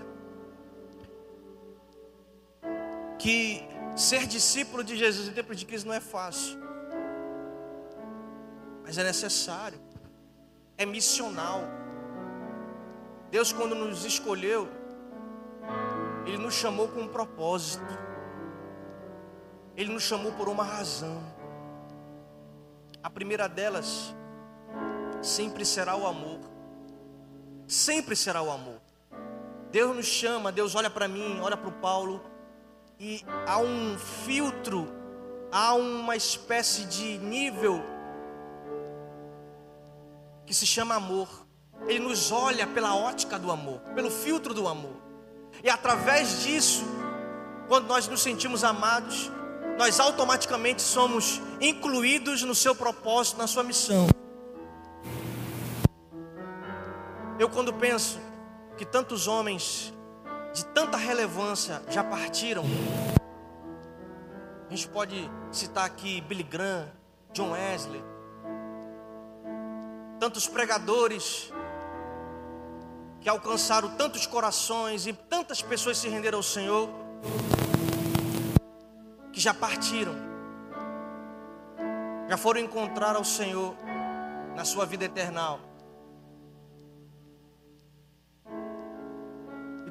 que 3.20 3.71
Ser 3.96 4.26
discípulo 4.26 4.84
de 4.84 4.96
Jesus 4.96 5.28
em 5.28 5.34
tempos 5.34 5.58
de 5.58 5.66
crise 5.66 5.86
não 5.86 5.94
é 5.94 6.00
fácil, 6.00 6.58
mas 8.84 8.98
é 8.98 9.04
necessário, 9.04 9.80
é 10.78 10.86
missional. 10.86 11.62
Deus, 13.30 13.52
quando 13.52 13.76
nos 13.76 14.06
escolheu, 14.06 14.70
Ele 16.26 16.38
nos 16.38 16.54
chamou 16.54 16.88
com 16.88 17.02
um 17.02 17.08
propósito, 17.08 17.84
Ele 19.76 19.92
nos 19.92 20.04
chamou 20.04 20.32
por 20.34 20.48
uma 20.48 20.64
razão. 20.64 21.22
A 23.04 23.10
primeira 23.10 23.50
delas 23.50 24.16
sempre 25.22 25.66
será 25.66 25.98
o 25.98 26.08
amor, 26.08 26.40
sempre 27.68 28.16
será 28.16 28.42
o 28.42 28.50
amor. 28.50 28.80
Deus 29.70 29.96
nos 29.96 30.06
chama, 30.06 30.52
Deus 30.52 30.76
olha 30.76 30.90
para 30.90 31.08
mim, 31.08 31.40
olha 31.42 31.58
para 31.58 31.70
o 31.70 31.74
Paulo 31.74 32.32
e 33.04 33.26
há 33.48 33.58
um 33.58 33.98
filtro, 33.98 34.88
há 35.52 35.74
uma 35.74 36.16
espécie 36.16 36.86
de 36.86 37.18
nível 37.18 37.84
que 40.46 40.54
se 40.54 40.68
chama 40.68 40.94
amor. 40.94 41.28
Ele 41.88 41.98
nos 41.98 42.32
olha 42.32 42.68
pela 42.68 42.96
ótica 42.96 43.40
do 43.40 43.52
amor, 43.52 43.80
pelo 43.96 44.12
filtro 44.12 44.54
do 44.54 44.68
amor. 44.68 44.96
E 45.64 45.70
através 45.70 46.44
disso, 46.44 46.84
quando 47.68 47.88
nós 47.88 48.08
nos 48.08 48.22
sentimos 48.22 48.64
amados, 48.64 49.32
nós 49.80 50.00
automaticamente 50.00 50.84
somos 50.84 51.42
incluídos 51.60 52.44
no 52.44 52.54
seu 52.54 52.76
propósito, 52.76 53.40
na 53.40 53.48
sua 53.48 53.64
missão. 53.64 54.08
Eu 57.40 57.50
quando 57.50 57.74
penso 57.74 58.20
que 58.78 58.86
tantos 58.86 59.26
homens 59.26 59.92
de 60.54 60.66
tanta 60.66 60.98
relevância 60.98 61.82
já 61.90 62.04
partiram. 62.04 62.64
A 64.68 64.70
gente 64.70 64.88
pode 64.88 65.30
citar 65.52 65.86
aqui 65.86 66.22
Billy 66.22 66.44
Graham, 66.44 66.88
John 67.34 67.52
Wesley, 67.52 68.04
tantos 70.20 70.48
pregadores 70.48 71.52
que 73.20 73.30
alcançaram 73.30 73.90
tantos 73.96 74.26
corações 74.26 75.06
e 75.06 75.14
tantas 75.14 75.62
pessoas 75.62 75.98
se 75.98 76.10
renderam 76.10 76.40
ao 76.40 76.44
Senhor, 76.44 76.90
que 79.32 79.40
já 79.40 79.54
partiram, 79.54 80.16
já 82.28 82.38
foram 82.38 82.60
encontrar 82.62 83.16
ao 83.16 83.24
Senhor 83.24 83.76
na 84.56 84.66
sua 84.66 84.86
vida 84.86 85.06
eterna. 85.06 85.71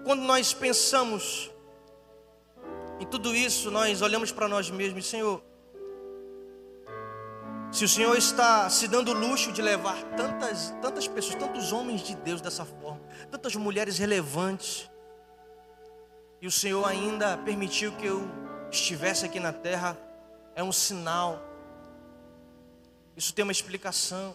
Quando 0.05 0.23
nós 0.23 0.53
pensamos 0.53 1.51
em 2.99 3.07
tudo 3.07 3.35
isso, 3.35 3.71
nós 3.71 4.03
olhamos 4.03 4.33
para 4.33 4.49
nós 4.49 4.71
mesmos, 4.71 5.07
Senhor, 5.07 5.43
se 7.73 7.85
o 7.85 7.89
Senhor 7.89 8.17
está 8.17 8.69
se 8.69 8.89
dando 8.89 9.13
o 9.13 9.15
luxo 9.15 9.53
de 9.53 9.63
levar 9.63 10.03
tantas, 10.17 10.75
tantas 10.83 11.07
pessoas, 11.07 11.37
tantos 11.37 11.73
homens 11.73 12.03
de 12.03 12.15
Deus 12.17 12.41
dessa 12.41 12.65
forma, 12.65 13.01
tantas 13.31 13.55
mulheres 13.55 13.97
relevantes, 13.97 14.91
e 16.41 16.47
o 16.47 16.51
Senhor 16.51 16.85
ainda 16.87 17.37
permitiu 17.39 17.93
que 17.93 18.07
eu 18.07 18.29
estivesse 18.71 19.25
aqui 19.25 19.39
na 19.39 19.53
terra, 19.53 19.97
é 20.55 20.63
um 20.63 20.73
sinal. 20.73 21.41
Isso 23.17 23.35
tem 23.35 23.43
uma 23.43 23.53
explicação. 23.53 24.35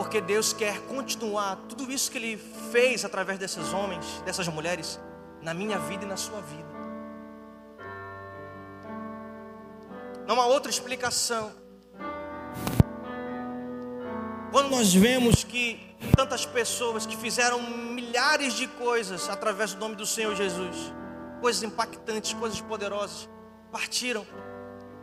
Porque 0.00 0.18
Deus 0.18 0.54
quer 0.54 0.80
continuar 0.86 1.56
tudo 1.68 1.92
isso 1.92 2.10
que 2.10 2.16
Ele 2.16 2.38
fez 2.72 3.04
através 3.04 3.38
desses 3.38 3.70
homens, 3.74 4.22
dessas 4.24 4.48
mulheres, 4.48 4.98
na 5.42 5.52
minha 5.52 5.78
vida 5.78 6.06
e 6.06 6.08
na 6.08 6.16
sua 6.16 6.40
vida. 6.40 6.70
Não 10.26 10.40
há 10.40 10.46
outra 10.46 10.70
explicação. 10.70 11.52
Quando 14.50 14.70
nós 14.70 14.94
vemos 14.94 15.44
que 15.44 15.94
tantas 16.16 16.46
pessoas 16.46 17.04
que 17.04 17.14
fizeram 17.18 17.60
milhares 17.60 18.54
de 18.54 18.68
coisas 18.68 19.28
através 19.28 19.74
do 19.74 19.80
nome 19.80 19.96
do 19.96 20.06
Senhor 20.06 20.34
Jesus, 20.34 20.94
coisas 21.42 21.62
impactantes, 21.62 22.32
coisas 22.32 22.58
poderosas, 22.62 23.28
partiram. 23.70 24.26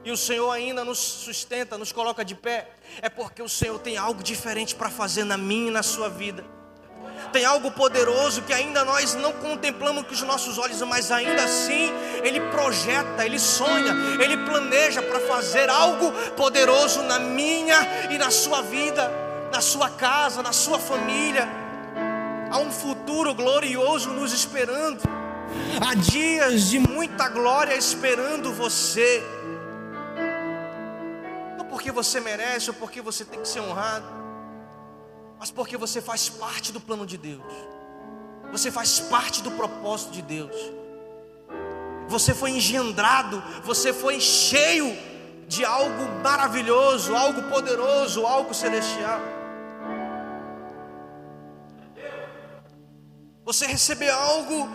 E 0.08 0.12
o 0.12 0.16
Senhor 0.16 0.50
ainda 0.50 0.86
nos 0.86 1.00
sustenta, 1.00 1.78
nos 1.78 1.92
coloca 1.92 2.24
de 2.24 2.34
pé, 2.34 2.70
é 3.02 3.10
porque 3.10 3.42
o 3.42 3.50
Senhor 3.50 3.78
tem 3.78 3.98
algo 3.98 4.24
diferente 4.24 4.74
para 4.74 4.90
fazer 4.90 5.26
na 5.26 5.36
minha 5.36 5.68
e 5.68 5.72
na 5.72 5.84
sua 5.84 6.08
vida. 6.08 6.46
Tem 7.34 7.44
algo 7.44 7.72
poderoso 7.72 8.42
que 8.44 8.54
ainda 8.54 8.86
nós 8.86 9.16
não 9.16 9.34
contemplamos 9.34 10.06
com 10.08 10.14
os 10.14 10.22
nossos 10.22 10.58
olhos, 10.58 10.82
mas 10.84 11.12
ainda 11.12 11.44
assim 11.44 11.92
Ele 12.24 12.40
projeta, 12.40 13.26
Ele 13.26 13.38
sonha, 13.38 13.94
Ele 14.24 14.38
planeja 14.46 15.02
para 15.02 15.20
fazer 15.20 15.70
algo 15.70 16.14
poderoso 16.38 17.04
na 17.04 17.20
minha 17.20 17.78
e 18.10 18.18
na 18.18 18.32
sua 18.32 18.62
vida 18.62 19.28
na 19.52 19.60
sua 19.60 19.90
casa, 19.90 20.42
na 20.42 20.54
sua 20.54 20.80
família. 20.80 21.48
Há 22.50 22.60
um 22.60 22.72
futuro 22.72 23.34
glorioso 23.34 24.12
nos 24.12 24.32
esperando. 24.32 25.02
Há 25.86 25.96
dias 25.96 26.70
de 26.70 26.80
muita 26.80 27.28
glória 27.30 27.76
esperando 27.76 28.54
você. 28.54 29.22
Porque 31.70 31.92
você 31.92 32.20
merece 32.20 32.70
ou 32.70 32.76
porque 32.76 33.02
você 33.02 33.26
tem 33.26 33.42
que 33.42 33.48
ser 33.48 33.60
honrado, 33.60 34.08
mas 35.40 35.52
porque 35.52 35.78
você 35.78 36.02
faz 36.02 36.30
parte 36.30 36.72
do 36.72 36.80
plano 36.80 37.06
de 37.06 37.18
Deus. 37.18 37.44
Você 38.52 38.72
faz 38.72 39.00
parte 39.00 39.42
do 39.42 39.52
propósito 39.52 40.12
de 40.12 40.22
Deus. 40.22 40.56
Você 42.08 42.34
foi 42.34 42.52
engendrado, 42.52 43.44
você 43.64 43.92
foi 43.94 44.20
cheio 44.20 44.98
de 45.48 45.66
algo 45.66 46.22
maravilhoso, 46.24 47.16
algo 47.16 47.44
poderoso, 47.44 48.26
algo 48.26 48.54
celestial. 48.54 49.20
Você 53.44 53.66
recebeu 53.66 54.14
algo 54.14 54.70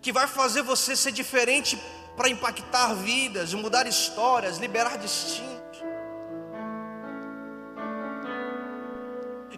que 0.00 0.12
vai 0.12 0.26
fazer 0.26 0.62
você 0.62 0.94
ser 0.96 1.12
diferente 1.12 1.80
para 2.16 2.28
impactar 2.28 2.94
vidas, 2.94 3.54
mudar 3.54 3.86
histórias, 3.86 4.58
liberar 4.58 4.98
destinos. 4.98 5.52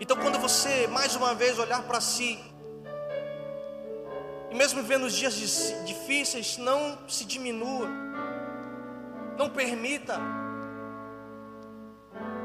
Então, 0.01 0.17
quando 0.19 0.39
você 0.39 0.87
mais 0.87 1.17
uma 1.17 1.35
vez 1.35 1.59
olhar 1.59 1.83
para 1.83 2.01
si, 2.01 2.39
e 4.51 4.55
mesmo 4.55 4.83
vendo 4.83 5.07
os 5.07 5.15
dias 5.15 5.35
difíceis, 5.85 6.59
não 6.59 6.99
se 7.09 7.25
diminua, 7.25 7.89
não 9.37 9.49
permita, 9.49 10.19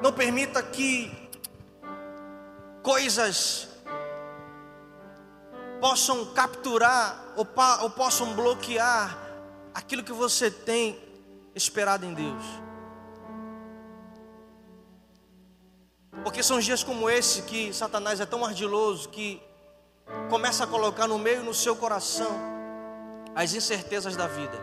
não 0.02 0.14
permita 0.14 0.64
que 0.64 1.12
coisas 2.82 3.68
possam 5.80 6.26
capturar 6.34 7.34
ou, 7.36 7.48
ou 7.82 7.90
possam 7.90 8.34
bloquear 8.34 9.29
aquilo 9.80 10.04
que 10.04 10.12
você 10.12 10.52
tem 10.52 11.00
esperado 11.56 12.06
em 12.06 12.14
Deus. 12.14 12.44
Porque 16.22 16.44
são 16.44 16.60
dias 16.60 16.84
como 16.84 17.10
esse 17.10 17.44
que 17.44 17.74
Satanás 17.74 18.20
é 18.20 18.26
tão 18.26 18.44
ardiloso 18.44 19.08
que 19.08 19.42
começa 20.30 20.66
a 20.66 20.68
colocar 20.68 21.08
no 21.08 21.18
meio 21.18 21.44
no 21.44 21.54
seu 21.54 21.78
coração 21.78 22.30
as 23.34 23.54
incertezas 23.54 24.18
da 24.18 24.28
vida. 24.28 24.60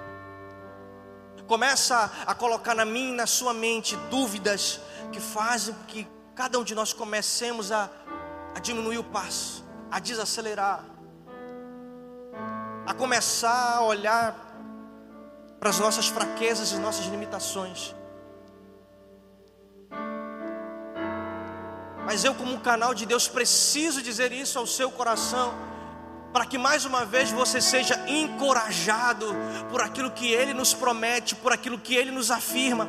Começa 1.47 2.13
a 2.27 2.35
colocar 2.35 2.75
na 2.75 2.85
minha 2.85 3.13
e 3.13 3.17
na 3.17 3.27
sua 3.27 3.55
mente 3.55 3.97
dúvidas 4.11 4.81
que 5.13 5.21
fazem 5.21 5.75
que 5.89 6.07
cada 6.35 6.59
um 6.59 6.65
de 6.65 6.75
nós 6.75 6.93
comecemos 6.93 7.73
a, 7.73 7.89
a 8.55 8.61
diminuir 8.61 8.99
o 8.99 9.05
passo, 9.05 9.65
a 9.91 9.99
desacelerar, 9.99 10.85
a 12.87 12.93
começar 12.93 13.77
a 13.77 13.83
olhar 13.83 14.46
para 15.59 15.71
as 15.71 15.79
nossas 15.79 16.07
fraquezas 16.09 16.73
e 16.73 16.77
nossas 16.79 17.07
limitações. 17.07 17.95
Mas 22.05 22.25
eu, 22.25 22.35
como 22.35 22.61
canal 22.61 22.95
de 22.95 23.05
Deus, 23.05 23.27
preciso 23.27 24.01
dizer 24.01 24.31
isso 24.33 24.59
ao 24.59 24.67
seu 24.67 24.91
coração, 24.91 25.55
para 26.33 26.47
que 26.47 26.57
mais 26.57 26.85
uma 26.85 27.05
vez 27.05 27.31
você 27.31 27.61
seja 27.61 27.99
encorajado 28.09 29.35
por 29.71 29.81
aquilo 29.81 30.11
que 30.11 30.31
Ele 30.31 30.55
nos 30.55 30.73
promete, 30.73 31.35
por 31.35 31.53
aquilo 31.53 31.79
que 31.79 31.95
Ele 31.95 32.11
nos 32.11 32.31
afirma, 32.31 32.89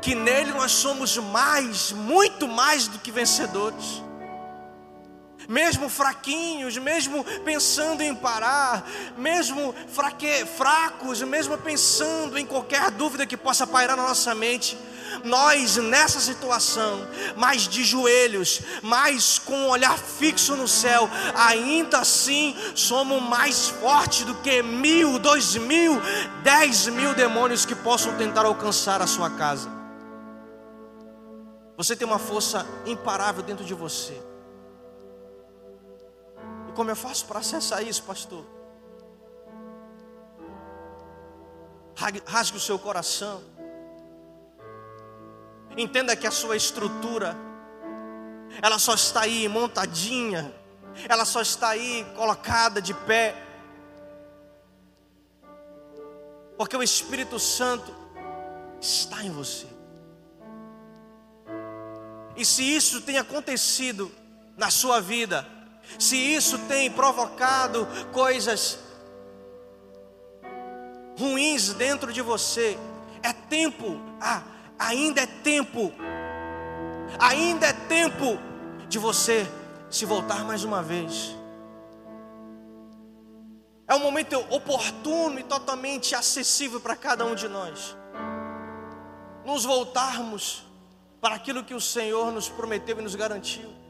que 0.00 0.14
nele 0.14 0.52
nós 0.52 0.70
somos 0.70 1.16
mais, 1.16 1.90
muito 1.90 2.46
mais 2.46 2.86
do 2.86 2.98
que 3.00 3.10
vencedores 3.10 4.05
mesmo 5.48 5.88
fraquinhos, 5.88 6.76
mesmo 6.76 7.24
pensando 7.44 8.02
em 8.02 8.14
parar, 8.14 8.88
mesmo 9.16 9.74
fraque, 9.88 10.44
fracos, 10.56 11.22
mesmo 11.22 11.56
pensando 11.58 12.38
em 12.38 12.46
qualquer 12.46 12.90
dúvida 12.90 13.26
que 13.26 13.36
possa 13.36 13.66
pairar 13.66 13.96
na 13.96 14.02
nossa 14.02 14.34
mente, 14.34 14.76
nós 15.24 15.76
nessa 15.76 16.20
situação, 16.20 17.06
mais 17.36 17.62
de 17.68 17.84
joelhos, 17.84 18.60
mais 18.82 19.38
com 19.38 19.56
um 19.56 19.68
olhar 19.68 19.96
fixo 19.98 20.56
no 20.56 20.68
céu, 20.68 21.08
ainda 21.34 21.98
assim 21.98 22.56
somos 22.74 23.22
mais 23.22 23.68
fortes 23.68 24.24
do 24.24 24.34
que 24.36 24.62
mil, 24.62 25.18
dois 25.18 25.56
mil, 25.56 26.00
dez 26.42 26.86
mil 26.88 27.14
demônios 27.14 27.64
que 27.64 27.74
possam 27.74 28.16
tentar 28.16 28.44
alcançar 28.44 29.00
a 29.00 29.06
sua 29.06 29.30
casa. 29.30 29.70
Você 31.76 31.94
tem 31.94 32.06
uma 32.06 32.18
força 32.18 32.66
imparável 32.86 33.42
dentro 33.42 33.64
de 33.64 33.74
você 33.74 34.14
como 36.76 36.90
eu 36.90 36.96
faço 36.96 37.24
para 37.24 37.40
acessar 37.40 37.82
isso, 37.82 38.02
pastor? 38.02 38.44
Rasgue 42.26 42.58
o 42.58 42.60
seu 42.60 42.78
coração. 42.78 43.42
Entenda 45.76 46.14
que 46.14 46.26
a 46.26 46.30
sua 46.30 46.54
estrutura, 46.54 47.34
ela 48.62 48.78
só 48.78 48.94
está 48.94 49.22
aí 49.22 49.48
montadinha, 49.48 50.54
ela 51.08 51.24
só 51.24 51.40
está 51.40 51.70
aí 51.70 52.06
colocada 52.14 52.80
de 52.80 52.92
pé, 52.92 53.34
porque 56.58 56.76
o 56.76 56.82
Espírito 56.82 57.38
Santo 57.38 57.94
está 58.80 59.22
em 59.22 59.30
você. 59.30 59.66
E 62.36 62.44
se 62.44 62.62
isso 62.62 63.00
tem 63.00 63.16
acontecido 63.16 64.12
na 64.58 64.70
sua 64.70 65.00
vida, 65.00 65.55
se 65.98 66.16
isso 66.16 66.58
tem 66.60 66.90
provocado 66.90 67.86
coisas 68.12 68.78
ruins 71.18 71.72
dentro 71.72 72.12
de 72.12 72.20
você, 72.20 72.78
é 73.22 73.32
tempo, 73.32 73.98
ah, 74.20 74.42
ainda 74.78 75.22
é 75.22 75.26
tempo, 75.26 75.92
ainda 77.18 77.66
é 77.66 77.72
tempo 77.72 78.38
de 78.88 78.98
você 78.98 79.46
se 79.90 80.04
voltar 80.04 80.44
mais 80.44 80.64
uma 80.64 80.82
vez. 80.82 81.34
É 83.88 83.94
um 83.94 84.00
momento 84.00 84.36
oportuno 84.50 85.38
e 85.38 85.44
totalmente 85.44 86.14
acessível 86.14 86.80
para 86.80 86.96
cada 86.96 87.24
um 87.24 87.34
de 87.34 87.48
nós. 87.48 87.96
nos 89.44 89.64
voltarmos 89.64 90.66
para 91.20 91.36
aquilo 91.36 91.62
que 91.62 91.72
o 91.72 91.80
Senhor 91.80 92.32
nos 92.32 92.48
prometeu 92.48 92.98
e 92.98 93.02
nos 93.02 93.14
garantiu. 93.14 93.85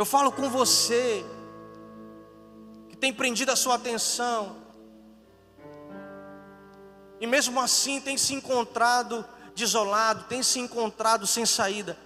Eu 0.00 0.06
falo 0.06 0.32
com 0.32 0.48
você 0.48 1.22
que 2.88 2.96
tem 2.96 3.12
prendido 3.12 3.52
a 3.52 3.54
sua 3.54 3.74
atenção 3.74 4.56
e 7.20 7.26
mesmo 7.26 7.60
assim 7.60 8.00
tem 8.00 8.16
se 8.16 8.32
encontrado 8.32 9.22
desolado, 9.54 10.24
tem 10.24 10.42
se 10.42 10.58
encontrado 10.58 11.26
sem 11.26 11.44
saída. 11.44 11.98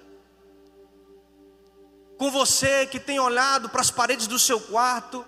Com 2.18 2.32
você 2.32 2.84
que 2.84 2.98
tem 2.98 3.20
olhado 3.20 3.68
para 3.68 3.80
as 3.80 3.92
paredes 3.92 4.26
do 4.26 4.40
seu 4.40 4.60
quarto 4.60 5.24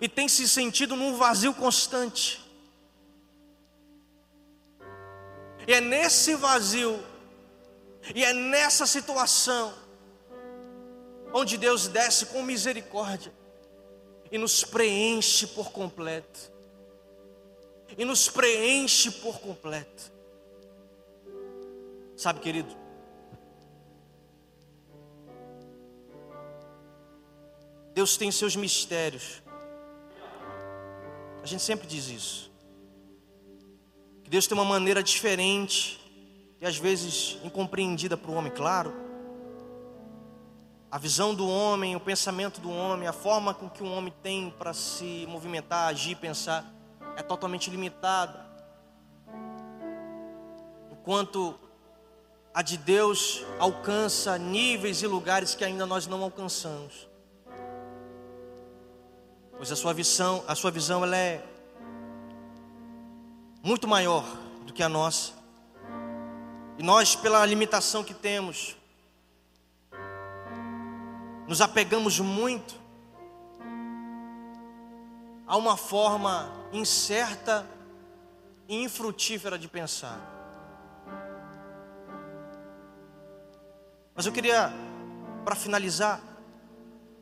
e 0.00 0.08
tem 0.08 0.28
se 0.28 0.48
sentido 0.48 0.96
num 0.96 1.14
vazio 1.16 1.54
constante. 1.54 2.44
E 5.64 5.72
é 5.72 5.80
nesse 5.80 6.34
vazio, 6.34 7.00
e 8.12 8.24
é 8.24 8.32
nessa 8.32 8.84
situação, 8.84 9.83
onde 11.34 11.58
Deus 11.58 11.88
desce 11.88 12.26
com 12.26 12.44
misericórdia 12.44 13.32
e 14.30 14.38
nos 14.38 14.62
preenche 14.62 15.48
por 15.48 15.72
completo 15.72 16.54
e 17.98 18.04
nos 18.04 18.28
preenche 18.28 19.10
por 19.10 19.40
completo. 19.40 20.12
Sabe, 22.16 22.38
querido? 22.38 22.74
Deus 27.92 28.16
tem 28.16 28.30
seus 28.30 28.56
mistérios. 28.56 29.42
A 31.42 31.46
gente 31.46 31.62
sempre 31.62 31.86
diz 31.86 32.08
isso. 32.08 32.52
Que 34.22 34.30
Deus 34.30 34.46
tem 34.46 34.56
uma 34.56 34.64
maneira 34.64 35.02
diferente 35.02 36.00
e 36.60 36.66
às 36.66 36.76
vezes 36.76 37.38
incompreendida 37.44 38.16
para 38.16 38.30
o 38.30 38.34
homem, 38.34 38.52
claro. 38.52 39.03
A 40.94 40.98
visão 40.98 41.34
do 41.34 41.48
homem, 41.48 41.96
o 41.96 42.00
pensamento 42.00 42.60
do 42.60 42.70
homem, 42.70 43.08
a 43.08 43.12
forma 43.12 43.52
com 43.52 43.68
que 43.68 43.82
um 43.82 43.92
homem 43.92 44.14
tem 44.22 44.48
para 44.48 44.72
se 44.72 45.26
movimentar, 45.28 45.88
agir, 45.88 46.14
pensar 46.14 46.72
é 47.16 47.22
totalmente 47.24 47.68
limitada. 47.68 48.46
Enquanto 50.92 51.58
a 52.54 52.62
de 52.62 52.76
Deus 52.76 53.44
alcança 53.58 54.38
níveis 54.38 55.02
e 55.02 55.08
lugares 55.08 55.52
que 55.52 55.64
ainda 55.64 55.84
nós 55.84 56.06
não 56.06 56.22
alcançamos. 56.22 57.08
Pois 59.56 59.72
a 59.72 59.74
sua 59.74 59.92
visão, 59.92 60.44
a 60.46 60.54
sua 60.54 60.70
visão 60.70 61.02
ela 61.02 61.16
é 61.16 61.44
muito 63.64 63.88
maior 63.88 64.24
do 64.64 64.72
que 64.72 64.80
a 64.80 64.88
nossa. 64.88 65.32
E 66.78 66.84
nós, 66.84 67.16
pela 67.16 67.44
limitação 67.44 68.04
que 68.04 68.14
temos, 68.14 68.76
nos 71.46 71.60
apegamos 71.60 72.20
muito 72.20 72.74
a 75.46 75.56
uma 75.56 75.76
forma 75.76 76.50
incerta 76.72 77.66
e 78.68 78.82
infrutífera 78.82 79.58
de 79.58 79.68
pensar. 79.68 80.18
Mas 84.14 84.26
eu 84.26 84.32
queria, 84.32 84.72
para 85.44 85.54
finalizar, 85.54 86.20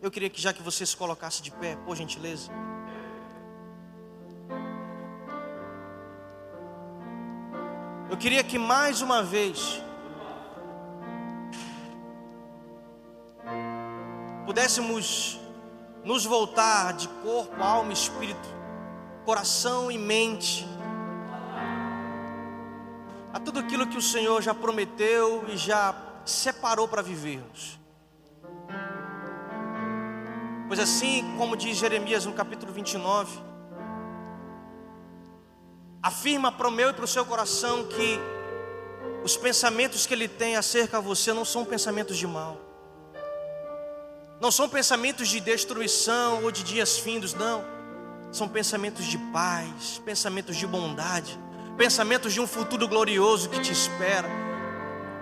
eu 0.01 0.11
queria 0.11 0.31
que 0.31 0.41
já 0.41 0.53
que 0.53 0.63
você 0.63 0.85
se 0.85 0.97
colocasse 0.97 1.43
de 1.43 1.51
pé, 1.51 1.77
por 1.85 1.97
gentileza. 1.97 2.51
Eu 8.11 8.17
queria 8.17 8.45
que 8.45 8.59
mais 8.59 9.01
uma 9.01 9.23
vez 9.23 9.83
pudéssemos 14.53 15.41
nos 16.05 16.27
voltar 16.27 16.93
de 16.93 17.09
corpo, 17.09 17.63
alma 17.63 17.91
espírito, 17.91 18.47
coração 19.25 19.91
e 19.91 19.97
mente, 19.97 20.69
a 23.33 23.41
tudo 23.41 23.61
aquilo 23.61 23.87
que 23.87 23.97
o 23.97 24.03
Senhor 24.03 24.43
já 24.43 24.53
prometeu 24.53 25.47
e 25.49 25.57
já 25.57 25.95
separou 26.27 26.87
para 26.87 27.01
vivermos. 27.01 27.81
Pois 30.69 30.79
assim 30.79 31.35
como 31.39 31.57
diz 31.57 31.79
Jeremias 31.79 32.27
no 32.27 32.35
capítulo 32.35 32.75
29, 32.75 33.41
afirma 36.03 36.53
para 36.53 36.69
o 36.69 36.71
meu 36.71 36.91
e 36.91 36.93
para 36.93 37.07
o 37.07 37.09
seu 37.09 37.25
coração 37.25 37.85
que 37.85 38.21
os 39.25 39.35
pensamentos 39.35 40.05
que 40.05 40.13
ele 40.13 40.29
tem 40.29 40.57
acerca 40.57 41.01
de 41.01 41.07
você 41.07 41.33
não 41.33 41.47
são 41.47 41.65
pensamentos 41.65 42.19
de 42.19 42.27
mal 42.27 42.72
não 44.43 44.51
são 44.51 44.69
pensamentos 44.69 45.29
de 45.29 45.39
destruição 45.39 46.43
ou 46.43 46.51
de 46.51 46.65
dias 46.65 46.99
findos, 46.99 47.33
não. 47.33 47.65
São 48.33 48.49
pensamentos 48.49 49.07
de 49.07 49.17
paz, 49.17 50.03
pensamentos 50.05 50.57
de 50.57 50.67
bondade, 50.67 51.39
pensamentos 51.77 52.33
de 52.33 52.41
um 52.41 52.47
futuro 52.49 52.89
glorioso 52.89 53.49
que 53.49 53.61
te 53.61 53.71
espera, 53.71 54.29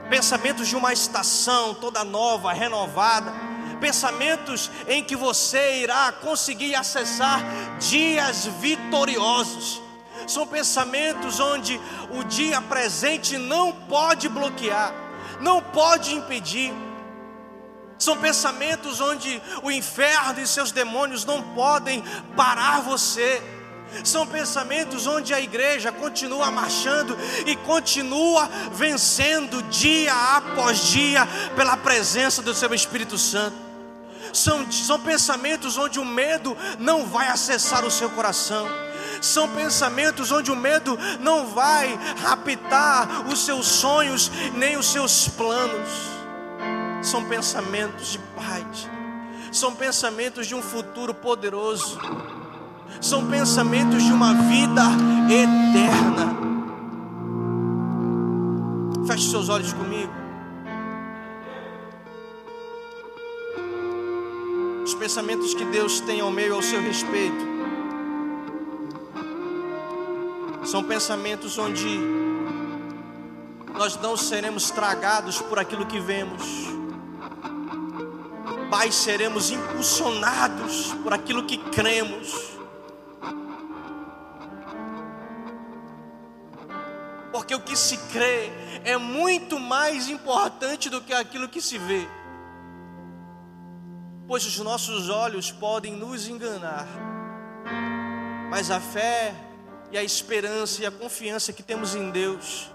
pensamentos 0.09 0.69
de 0.69 0.75
uma 0.75 0.91
estação 0.95 1.75
toda 1.75 2.03
nova, 2.03 2.51
renovada, 2.55 3.31
pensamentos 3.79 4.71
em 4.89 5.05
que 5.05 5.15
você 5.15 5.83
irá 5.83 6.11
conseguir 6.13 6.75
acessar 6.75 7.45
dias 7.79 8.47
vitoriosos. 8.47 9.83
São 10.27 10.47
pensamentos 10.47 11.39
onde 11.39 11.79
o 12.11 12.25
dia 12.25 12.63
presente 12.63 13.37
não 13.37 13.71
pode 13.71 14.31
bloquear, 14.31 14.95
não 15.41 15.61
pode 15.61 16.15
impedir 16.15 16.73
são 18.01 18.17
pensamentos 18.17 18.99
onde 18.99 19.41
o 19.63 19.71
inferno 19.71 20.41
e 20.41 20.47
seus 20.47 20.73
demônios 20.73 21.27
não 21.27 21.43
podem 21.43 22.03
parar 22.35 22.81
você. 22.81 23.43
São 24.03 24.27
pensamentos 24.27 25.07
onde 25.07 25.35
a 25.35 25.41
igreja 25.41 25.93
continua 25.93 26.51
marchando 26.51 27.15
e 27.45 27.55
continua 27.57 28.49
vencendo 28.73 29.63
dia 29.65 30.15
após 30.15 30.79
dia 30.89 31.29
pela 31.55 31.77
presença 31.77 32.41
do 32.41 32.55
seu 32.55 32.73
Espírito 32.73 33.19
Santo. 33.19 33.57
São, 34.33 34.73
são 34.73 34.99
pensamentos 35.01 35.77
onde 35.77 36.01
o 36.01 36.05
medo 36.05 36.57
não 36.79 37.05
vai 37.05 37.29
acessar 37.29 37.85
o 37.85 37.91
seu 37.91 38.09
coração. 38.11 38.67
São 39.21 39.47
pensamentos 39.51 40.33
onde 40.33 40.51
o 40.51 40.57
medo 40.57 40.99
não 41.21 41.49
vai 41.49 41.99
raptar 42.23 43.27
os 43.29 43.45
seus 43.45 43.67
sonhos 43.67 44.31
nem 44.55 44.79
os 44.79 44.87
seus 44.87 45.29
planos 45.29 46.20
são 47.11 47.25
pensamentos 47.25 48.13
de 48.13 48.19
paz, 48.37 48.89
são 49.51 49.75
pensamentos 49.75 50.47
de 50.47 50.55
um 50.55 50.63
futuro 50.63 51.13
poderoso, 51.13 51.99
são 53.01 53.29
pensamentos 53.29 54.05
de 54.05 54.13
uma 54.13 54.33
vida 54.33 54.83
eterna. 55.27 56.39
Feche 59.09 59.29
seus 59.29 59.49
olhos 59.49 59.73
comigo. 59.73 60.13
Os 64.85 64.95
pensamentos 64.95 65.53
que 65.53 65.65
Deus 65.65 65.99
tem 65.99 66.21
ao 66.21 66.31
meio 66.31 66.55
ao 66.55 66.63
seu 66.63 66.81
respeito 66.81 67.45
são 70.63 70.85
pensamentos 70.85 71.59
onde 71.59 71.99
nós 73.75 73.97
não 73.97 74.17
seremos 74.17 74.71
tragados 74.71 75.43
por 75.43 75.59
aquilo 75.59 75.87
que 75.87 75.99
vemos 75.99 76.79
Pai, 78.71 78.93
seremos 78.93 79.51
impulsionados 79.51 80.93
por 81.03 81.13
aquilo 81.13 81.45
que 81.45 81.59
cremos. 81.59 82.53
Porque 87.33 87.53
o 87.53 87.61
que 87.61 87.77
se 87.77 87.97
crê 88.13 88.49
é 88.85 88.97
muito 88.97 89.59
mais 89.59 90.09
importante 90.09 90.89
do 90.89 91.01
que 91.01 91.13
aquilo 91.13 91.49
que 91.49 91.61
se 91.61 91.79
vê. 91.79 92.07
Pois 94.29 94.47
os 94.47 94.57
nossos 94.61 95.09
olhos 95.09 95.51
podem 95.51 95.97
nos 95.97 96.29
enganar, 96.29 96.87
mas 98.49 98.71
a 98.71 98.79
fé 98.79 99.35
e 99.91 99.99
a 99.99 100.05
esperança 100.05 100.81
e 100.81 100.87
a 100.87 100.93
confiança 100.93 101.53
que 101.53 101.65
temos 101.65 101.97
em 101.97 102.13
Deus 102.13 102.71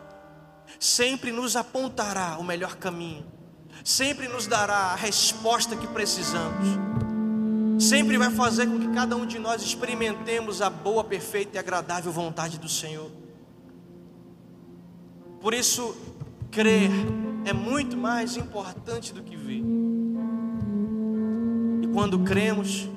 sempre 0.77 1.31
nos 1.31 1.55
apontará 1.55 2.35
o 2.37 2.43
melhor 2.43 2.75
caminho 2.75 3.34
sempre 3.85 4.27
nos 4.27 4.47
dará 4.47 4.93
a 4.93 4.95
resposta 4.95 5.77
que 5.77 5.85
precisamos. 5.85 6.67
Sempre 7.79 8.17
vai 8.17 8.31
fazer 8.31 8.65
com 8.65 8.79
que 8.79 8.87
cada 8.87 9.15
um 9.15 9.27
de 9.27 9.37
nós 9.37 9.61
experimentemos 9.61 10.59
a 10.59 10.71
boa, 10.71 11.03
perfeita 11.03 11.57
e 11.57 11.59
agradável 11.59 12.11
vontade 12.11 12.57
do 12.57 12.67
Senhor. 12.67 13.11
Por 15.39 15.53
isso, 15.53 15.95
crer 16.49 16.89
é 17.45 17.53
muito 17.53 17.95
mais 17.95 18.35
importante 18.35 19.13
do 19.13 19.21
que 19.21 19.37
ver. 19.37 19.61
E 21.83 21.87
quando 21.93 22.17
cremos, 22.19 22.89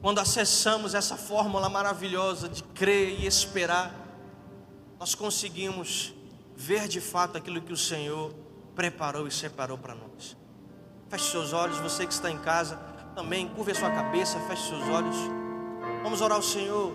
quando 0.00 0.20
acessamos 0.20 0.94
essa 0.94 1.16
fórmula 1.16 1.68
maravilhosa 1.68 2.48
de 2.48 2.62
crer 2.62 3.18
e 3.18 3.26
esperar, 3.26 3.92
nós 5.00 5.16
conseguimos 5.16 6.14
ver 6.56 6.86
de 6.86 7.00
fato 7.00 7.36
aquilo 7.36 7.60
que 7.60 7.72
o 7.72 7.76
Senhor 7.76 8.32
preparou 8.74 9.26
e 9.26 9.30
separou 9.30 9.78
para 9.78 9.94
nós. 9.94 10.36
Feche 11.08 11.30
seus 11.30 11.52
olhos, 11.52 11.78
você 11.78 12.06
que 12.06 12.12
está 12.12 12.30
em 12.30 12.38
casa, 12.38 12.76
também 13.14 13.48
curve 13.48 13.72
a 13.72 13.74
sua 13.74 13.90
cabeça, 13.90 14.38
feche 14.40 14.68
seus 14.68 14.88
olhos. 14.88 15.16
Vamos 16.02 16.20
orar 16.20 16.36
ao 16.36 16.42
Senhor. 16.42 16.92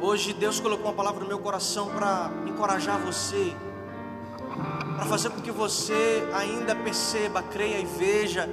Hoje 0.00 0.32
Deus 0.32 0.60
colocou 0.60 0.86
uma 0.86 0.94
palavra 0.94 1.20
no 1.20 1.26
meu 1.26 1.38
coração 1.38 1.90
para 1.90 2.30
encorajar 2.46 2.98
você, 2.98 3.54
para 4.96 5.04
fazer 5.06 5.30
com 5.30 5.40
que 5.40 5.50
você 5.50 6.26
ainda 6.32 6.74
perceba, 6.74 7.42
creia 7.42 7.78
e 7.78 7.84
veja 7.84 8.48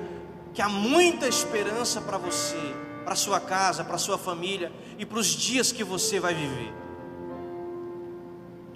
que 0.54 0.62
há 0.62 0.68
muita 0.68 1.28
esperança 1.28 2.02
para 2.02 2.18
você, 2.18 2.76
para 3.06 3.16
sua 3.16 3.40
casa, 3.40 3.84
para 3.84 3.98
sua 3.98 4.18
família 4.18 4.72
e 4.98 5.06
para 5.06 5.20
os 5.20 5.28
dias 5.28 5.72
que 5.72 5.84
você 5.84 6.20
vai 6.20 6.34
viver. 6.34 6.87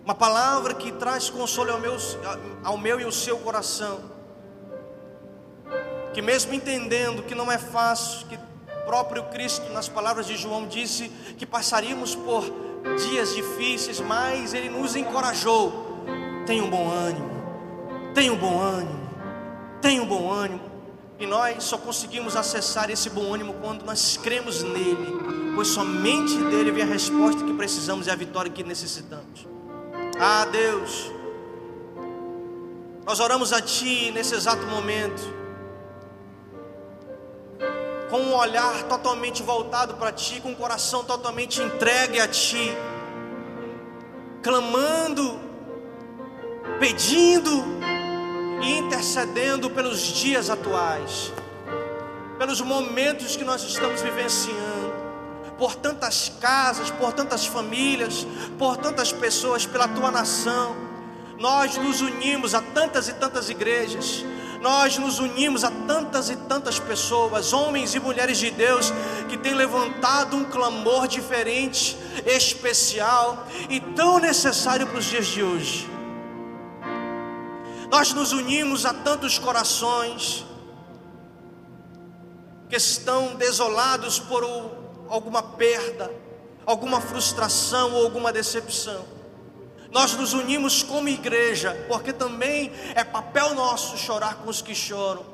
Uma 0.04 0.16
palavra 0.16 0.74
que 0.74 0.92
traz 0.92 1.30
consolo 1.30 1.72
ao 1.72 1.80
meu, 1.80 1.96
ao 2.64 2.78
meu 2.78 3.00
e 3.00 3.04
ao 3.04 3.12
seu 3.12 3.38
coração. 3.38 4.00
Que 6.14 6.22
mesmo 6.22 6.54
entendendo 6.54 7.24
que 7.24 7.36
não 7.36 7.52
é 7.52 7.58
fácil, 7.58 8.28
que 8.28 8.38
próprio 8.86 9.24
Cristo, 9.26 9.72
nas 9.72 9.88
palavras 9.88 10.26
de 10.26 10.36
João, 10.36 10.68
disse 10.68 11.10
que 11.38 11.46
passaríamos 11.46 12.16
por 12.16 12.44
dias 13.10 13.34
difíceis, 13.34 14.00
mas 14.00 14.54
Ele 14.54 14.70
nos 14.70 14.96
encorajou. 14.96 16.04
Tenha 16.46 16.64
um 16.64 16.70
bom 16.70 16.90
ânimo, 16.90 17.30
tenha 18.14 18.34
um 18.34 18.38
bom 18.38 18.60
ânimo, 18.60 19.10
tenha 19.82 20.02
um 20.02 20.06
bom 20.06 20.30
ânimo. 20.32 20.72
E 21.20 21.26
nós 21.28 21.64
só 21.64 21.78
conseguimos 21.78 22.36
acessar 22.36 22.90
esse 22.90 23.10
bom 23.10 23.34
ânimo 23.34 23.54
quando 23.62 23.86
nós 23.86 24.18
cremos 24.18 24.64
nele, 24.64 25.54
pois 25.54 25.68
somente 25.68 26.36
dele 26.50 26.72
vem 26.72 26.84
a 26.84 26.88
resposta 26.88 27.44
que 27.46 27.54
precisamos 27.54 28.08
e 28.08 28.10
a 28.10 28.16
vitória 28.16 28.52
que 28.52 28.64
necessitamos. 28.64 29.51
Ah, 30.24 30.46
Deus, 30.46 31.12
nós 33.04 33.20
oramos 33.20 33.52
a 33.52 33.60
Ti 33.60 34.12
nesse 34.12 34.36
exato 34.36 34.68
momento, 34.68 35.20
com 38.08 38.20
um 38.20 38.36
olhar 38.36 38.84
totalmente 38.84 39.42
voltado 39.42 39.96
para 39.96 40.12
Ti, 40.12 40.40
com 40.40 40.50
um 40.50 40.54
coração 40.54 41.04
totalmente 41.04 41.60
entregue 41.60 42.20
a 42.20 42.28
Ti, 42.28 42.72
clamando, 44.44 45.40
pedindo 46.80 47.64
e 48.62 48.78
intercedendo 48.78 49.72
pelos 49.72 50.02
dias 50.02 50.52
atuais, 50.52 51.34
pelos 52.38 52.62
momentos 52.62 53.36
que 53.36 53.44
nós 53.44 53.64
estamos 53.64 54.04
vivenciando 54.04 54.71
por 55.62 55.76
tantas 55.76 56.32
casas, 56.42 56.90
por 56.90 57.14
tantas 57.14 57.46
famílias, 57.46 58.26
por 58.58 58.78
tantas 58.78 59.12
pessoas, 59.12 59.64
pela 59.64 59.88
tua 59.88 60.10
nação. 60.10 60.76
Nós 61.38 61.78
nos 61.78 62.02
unimos 62.02 62.56
a 62.56 62.62
tantas 62.64 63.08
e 63.08 63.14
tantas 63.14 63.48
igrejas, 63.48 64.26
nós 64.60 64.98
nos 64.98 65.20
unimos 65.20 65.64
a 65.64 65.70
tantas 65.70 66.32
e 66.32 66.36
tantas 66.36 66.80
pessoas, 66.80 67.54
homens 67.54 67.94
e 67.94 68.00
mulheres 68.00 68.40
de 68.40 68.50
Deus, 68.50 68.92
que 69.30 69.38
têm 69.38 69.54
levantado 69.54 70.36
um 70.36 70.46
clamor 70.46 71.08
diferente, 71.08 71.96
especial 72.26 73.46
e 73.70 73.80
tão 73.80 74.18
necessário 74.18 74.88
para 74.88 74.98
os 74.98 75.06
dias 75.06 75.28
de 75.28 75.44
hoje. 75.44 75.88
Nós 77.92 78.12
nos 78.14 78.32
unimos 78.32 78.84
a 78.84 78.96
tantos 78.96 79.38
corações 79.38 80.44
que 82.68 82.76
estão 82.76 83.36
desolados 83.36 84.18
por 84.18 84.44
o 84.44 84.81
alguma 85.12 85.44
perda, 85.44 86.12
alguma 86.66 87.02
frustração 87.02 87.94
ou 87.94 88.06
alguma 88.06 88.32
decepção. 88.32 89.06
Nós 89.92 90.14
nos 90.14 90.34
unimos 90.34 90.82
como 90.82 91.10
igreja, 91.10 91.76
porque 91.90 92.14
também 92.14 92.72
é 92.96 93.04
papel 93.04 93.54
nosso 93.54 93.98
chorar 93.98 94.36
com 94.36 94.50
os 94.50 94.62
que 94.62 94.74
choram. 94.74 95.26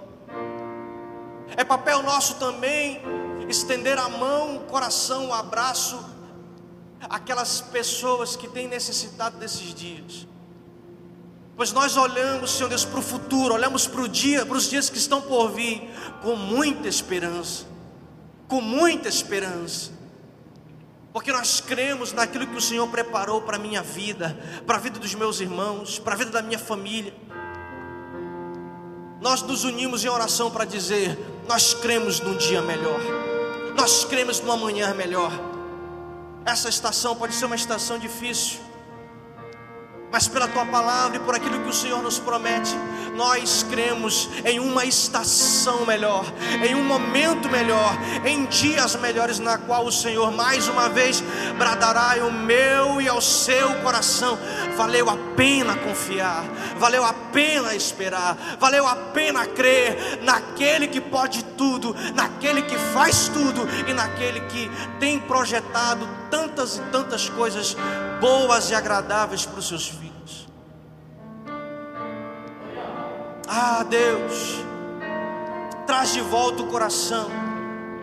É 1.56 1.64
papel 1.64 2.02
nosso 2.02 2.36
também 2.36 3.02
estender 3.48 4.00
a 4.00 4.10
mão, 4.10 4.58
o 4.58 4.60
coração, 4.62 5.28
o 5.28 5.34
abraço 5.34 6.04
aquelas 7.00 7.62
pessoas 7.62 8.36
que 8.36 8.48
têm 8.48 8.68
necessitado 8.68 9.38
desses 9.38 9.74
dias. 9.76 10.28
Pois 11.56 11.72
nós 11.72 11.96
olhamos, 11.96 12.52
Senhor 12.52 12.70
Deus, 12.70 12.84
para 12.84 13.00
o 13.00 13.04
futuro, 13.04 13.54
olhamos 13.54 13.88
para 13.88 14.02
o 14.02 14.08
dia, 14.08 14.44
para 14.44 14.58
os 14.58 14.68
dias 14.68 14.90
que 14.90 14.98
estão 14.98 15.22
por 15.22 15.52
vir, 15.52 15.88
com 16.24 16.36
muita 16.36 16.88
esperança 16.88 17.77
com 18.48 18.62
muita 18.62 19.10
esperança, 19.10 19.92
porque 21.12 21.32
nós 21.32 21.60
cremos 21.60 22.14
naquilo 22.14 22.48
que 22.48 22.56
o 22.56 22.62
Senhor 22.62 22.88
preparou 22.88 23.42
para 23.42 23.58
a 23.58 23.60
minha 23.60 23.82
vida, 23.82 24.38
para 24.66 24.78
a 24.78 24.80
vida 24.80 25.00
dos 25.00 25.14
meus 25.16 25.40
irmãos, 25.40 26.00
para 26.00 26.14
a 26.14 26.18
vida 26.18 26.32
da 26.32 26.42
minha 26.42 26.60
família. 26.60 27.14
Nós 29.20 29.42
nos 29.42 29.64
unimos 29.64 30.06
em 30.06 30.10
oração 30.10 30.52
para 30.52 30.64
dizer: 30.64 31.18
nós 31.48 31.74
cremos 31.74 32.20
num 32.20 32.38
dia 32.38 32.62
melhor, 32.62 33.00
nós 33.76 34.06
cremos 34.06 34.40
numa 34.40 34.56
manhã 34.56 34.94
melhor. 34.94 35.32
Essa 36.46 36.70
estação 36.70 37.16
pode 37.16 37.34
ser 37.34 37.46
uma 37.46 37.56
estação 37.56 38.00
difícil, 38.00 38.60
mas 40.12 40.28
pela 40.28 40.48
tua 40.48 40.66
palavra 40.66 41.18
e 41.18 41.20
por 41.20 41.36
aquilo 41.36 41.60
que 41.60 41.70
o 41.70 41.74
Senhor 41.74 42.02
nos 42.02 42.20
promete, 42.20 42.76
nós 43.16 43.64
cremos 43.64 44.30
em 44.46 44.60
uma 44.60 44.86
estação 44.86 45.86
melhor, 45.86 46.24
em 46.64 46.76
um 46.76 46.84
momento 46.84 47.50
melhor, 47.50 47.98
em 48.26 48.46
dias 48.46 48.96
melhores, 48.96 49.40
na 49.40 49.58
qual 49.58 49.86
o 49.86 49.92
Senhor 49.92 50.32
mais 50.32 50.68
uma 50.68 50.88
vez 50.88 51.24
bradará 51.58 52.22
ao 52.22 52.32
meu 52.32 53.02
e 53.02 53.10
ao 53.10 53.20
seu 53.20 53.74
coração: 53.82 54.38
valeu 54.78 55.10
a 55.10 55.18
pena 55.36 55.76
confiar, 55.78 56.44
valeu 56.78 57.04
a 57.04 57.14
pena 57.14 57.76
esperar, 57.76 58.38
valeu 58.60 58.88
a 58.88 58.96
pena 58.96 59.46
crer 59.48 60.20
naquele 60.22 60.88
que 60.88 61.02
pode 61.02 61.44
tudo, 61.44 61.96
naquele 62.14 62.62
que 62.62 62.78
faz 62.94 63.28
tudo 63.30 63.68
e 63.88 63.94
naquele 63.94 64.42
que 64.42 64.70
tem 65.00 65.20
projetado 65.20 66.08
tantas 66.30 66.78
e 66.78 66.82
tantas 66.92 67.30
coisas 67.30 67.76
boas 68.20 68.70
e 68.70 68.76
agradáveis 68.76 69.46
para 69.46 69.60
os 69.60 69.68
seus 69.68 69.88
filhos. 69.88 70.48
Ah, 73.48 73.84
Deus, 73.84 74.58
traz 75.86 76.14
de 76.14 76.22
volta 76.22 76.64
o 76.64 76.68
coração 76.68 77.30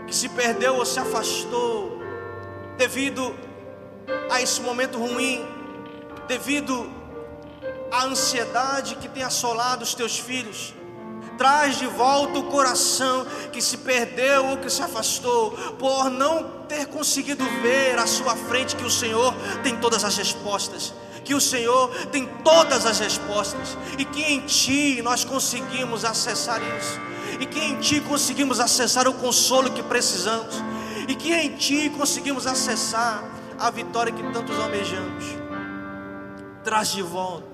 que 0.07 0.15
se 0.15 0.29
perdeu 0.29 0.77
ou 0.77 0.87
se 0.87 0.99
afastou 0.99 2.01
devido 2.77 3.35
a 4.31 4.41
esse 4.41 4.61
momento 4.61 4.99
ruim, 4.99 5.47
devido 6.27 6.91
à 7.91 8.05
ansiedade 8.05 8.97
que 8.97 9.09
tem 9.09 9.23
assolado 9.23 9.83
os 9.83 9.95
teus 9.95 10.19
filhos. 10.19 10.75
Traz 11.37 11.79
de 11.79 11.87
volta 11.87 12.39
o 12.39 12.45
coração 12.45 13.27
que 13.53 13.61
se 13.61 13.79
perdeu 13.79 14.47
ou 14.47 14.57
que 14.59 14.71
se 14.71 14.83
afastou, 14.83 15.51
por 15.79 16.11
não 16.11 16.65
ter 16.69 16.87
conseguido 16.87 17.45
ver 17.63 17.99
à 17.99 18.07
sua 18.07 18.37
frente 18.37 18.77
que 18.77 18.85
o 18.85 18.91
Senhor 18.91 19.35
tem 19.63 19.77
todas 19.77 20.05
as 20.05 20.17
respostas, 20.17 20.95
que 21.25 21.35
o 21.35 21.41
Senhor 21.41 21.89
tem 22.13 22.27
todas 22.45 22.87
as 22.87 22.99
respostas, 22.99 23.77
e 23.99 24.05
que 24.05 24.23
em 24.23 24.41
Ti 24.41 25.03
nós 25.03 25.25
conseguimos 25.25 26.05
acessar 26.05 26.61
isso, 26.79 27.01
e 27.41 27.47
que 27.47 27.59
em 27.59 27.79
Ti 27.79 28.01
conseguimos 28.01 28.61
acessar 28.61 29.09
o 29.09 29.15
consolo 29.15 29.71
que 29.71 29.83
precisamos, 29.83 30.55
e 31.09 31.15
que 31.15 31.33
em 31.33 31.57
Ti 31.57 31.91
conseguimos 31.97 32.47
acessar 32.47 33.23
a 33.59 33.71
vitória 33.71 34.13
que 34.13 34.23
tantos 34.33 34.59
almejamos. 34.59 35.25
Traz 36.63 36.93
de 36.93 37.03
volta 37.03 37.54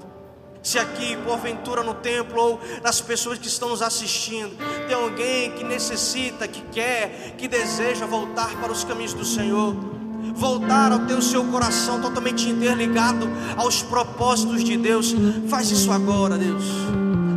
se 0.62 0.78
aqui, 0.78 1.16
porventura, 1.24 1.82
no 1.82 1.94
templo 1.94 2.40
ou 2.40 2.61
nas 2.82 3.00
pessoas 3.00 3.38
que 3.38 3.48
estão 3.48 3.70
nos 3.70 3.80
assistindo, 3.80 4.56
tem 4.86 4.94
alguém 4.94 5.52
que 5.52 5.64
necessita, 5.64 6.46
que 6.46 6.61
quer, 6.72 7.34
que 7.38 7.48
deseja 7.48 8.04
voltar 8.04 8.50
para 8.61 8.70
os 8.70 8.84
caminhos 8.84 9.14
do 9.14 9.24
Senhor, 9.24 9.74
voltar 10.34 10.92
ao 10.92 11.00
teu 11.00 11.22
seu 11.22 11.44
coração 11.44 12.00
totalmente 12.00 12.48
interligado 12.48 13.28
aos 13.56 13.82
propósitos 13.82 14.62
de 14.62 14.76
Deus, 14.76 15.14
faz 15.48 15.70
isso 15.70 15.90
agora, 15.90 16.36
Deus. 16.36 16.64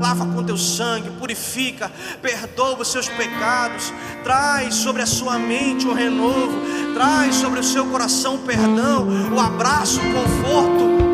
Lava 0.01 0.25
com 0.25 0.43
teu 0.43 0.57
sangue, 0.57 1.09
purifica, 1.11 1.89
perdoa 2.21 2.81
os 2.81 2.89
seus 2.89 3.07
pecados, 3.07 3.93
traz 4.21 4.75
sobre 4.75 5.01
a 5.01 5.05
sua 5.05 5.39
mente 5.39 5.87
o 5.87 5.93
renovo, 5.93 6.59
traz 6.93 7.35
sobre 7.35 7.61
o 7.61 7.63
seu 7.63 7.85
coração 7.85 8.35
o 8.35 8.39
perdão, 8.39 9.07
o 9.33 9.39
abraço, 9.39 10.01
o 10.01 10.13
conforto 10.13 11.12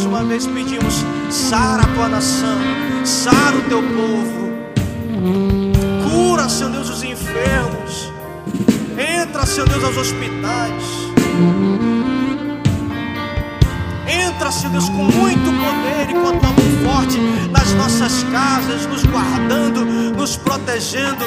mais 0.00 0.04
uma 0.04 0.24
vez 0.24 0.46
pedimos: 0.46 1.04
sara 1.30 1.82
a 1.82 1.86
tua 1.86 2.08
nação, 2.08 2.58
sara 3.04 3.56
o 3.56 3.62
teu 3.62 3.82
povo, 3.82 4.50
cura, 6.08 6.48
Senhor 6.48 6.70
Deus, 6.70 6.88
os 6.88 7.02
enfermos, 7.02 8.12
entra, 8.96 9.44
Senhor 9.44 9.68
Deus, 9.68 9.84
aos 9.84 9.96
hospitais. 9.96 10.84
entra, 14.06 14.50
Senhor 14.50 14.72
Deus, 14.72 14.88
com 14.88 15.04
muito 15.04 15.44
poder 15.44 16.10
e 16.10 16.14
com 16.14 16.28
a 16.28 16.38
tua 16.38 16.50
mão 16.50 16.94
forte 16.94 17.18
nas 17.50 17.72
nossas 17.74 18.22
casas, 18.24 18.86
nos 18.86 19.04
guardando, 19.04 19.84
nos 19.84 20.36
protegendo. 20.36 21.24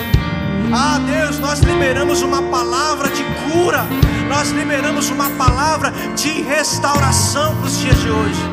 Ah, 0.73 0.99
Deus, 1.05 1.37
nós 1.39 1.59
liberamos 1.59 2.21
uma 2.23 2.41
palavra 2.41 3.09
de 3.09 3.23
cura, 3.23 3.85
nós 4.27 4.49
liberamos 4.49 5.09
uma 5.09 5.29
palavra 5.31 5.91
de 6.15 6.41
restauração 6.41 7.55
para 7.57 7.67
os 7.67 7.77
dias 7.77 7.99
de 7.99 8.09
hoje 8.09 8.52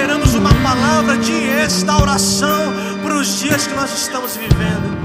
liberamos 0.00 0.34
uma 0.34 0.54
palavra 0.62 1.18
de 1.18 1.32
restauração 1.32 2.72
para 3.02 3.16
os 3.16 3.38
dias 3.38 3.66
que 3.66 3.74
nós 3.74 3.92
estamos 3.92 4.34
vivendo. 4.34 4.98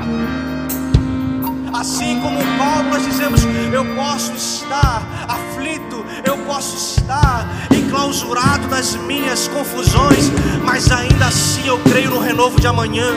Assim 1.74 2.22
como 2.22 2.40
Paulo, 2.58 2.90
nós 2.92 3.04
dizemos: 3.04 3.42
Eu 3.74 3.84
posso 3.94 4.32
estar 4.32 5.04
aflito, 5.28 6.06
eu 6.24 6.38
posso 6.46 6.78
estar 6.98 7.46
enclausurado 7.76 8.70
nas 8.70 8.96
minhas 8.96 9.50
confusões, 9.50 10.32
mas 10.64 10.90
ainda 10.90 11.26
assim 11.26 11.68
eu 11.68 11.78
creio 11.80 12.12
no 12.12 12.20
renovo 12.20 12.58
de 12.58 12.68
amanhã, 12.68 13.12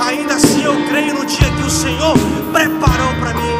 ainda 0.00 0.34
assim 0.34 0.62
eu 0.62 0.86
creio 0.86 1.14
no 1.14 1.26
dia 1.26 1.50
que 1.50 1.62
o 1.62 1.70
Senhor 1.70 2.16
preparou 2.52 3.12
para 3.18 3.34
mim. 3.34 3.53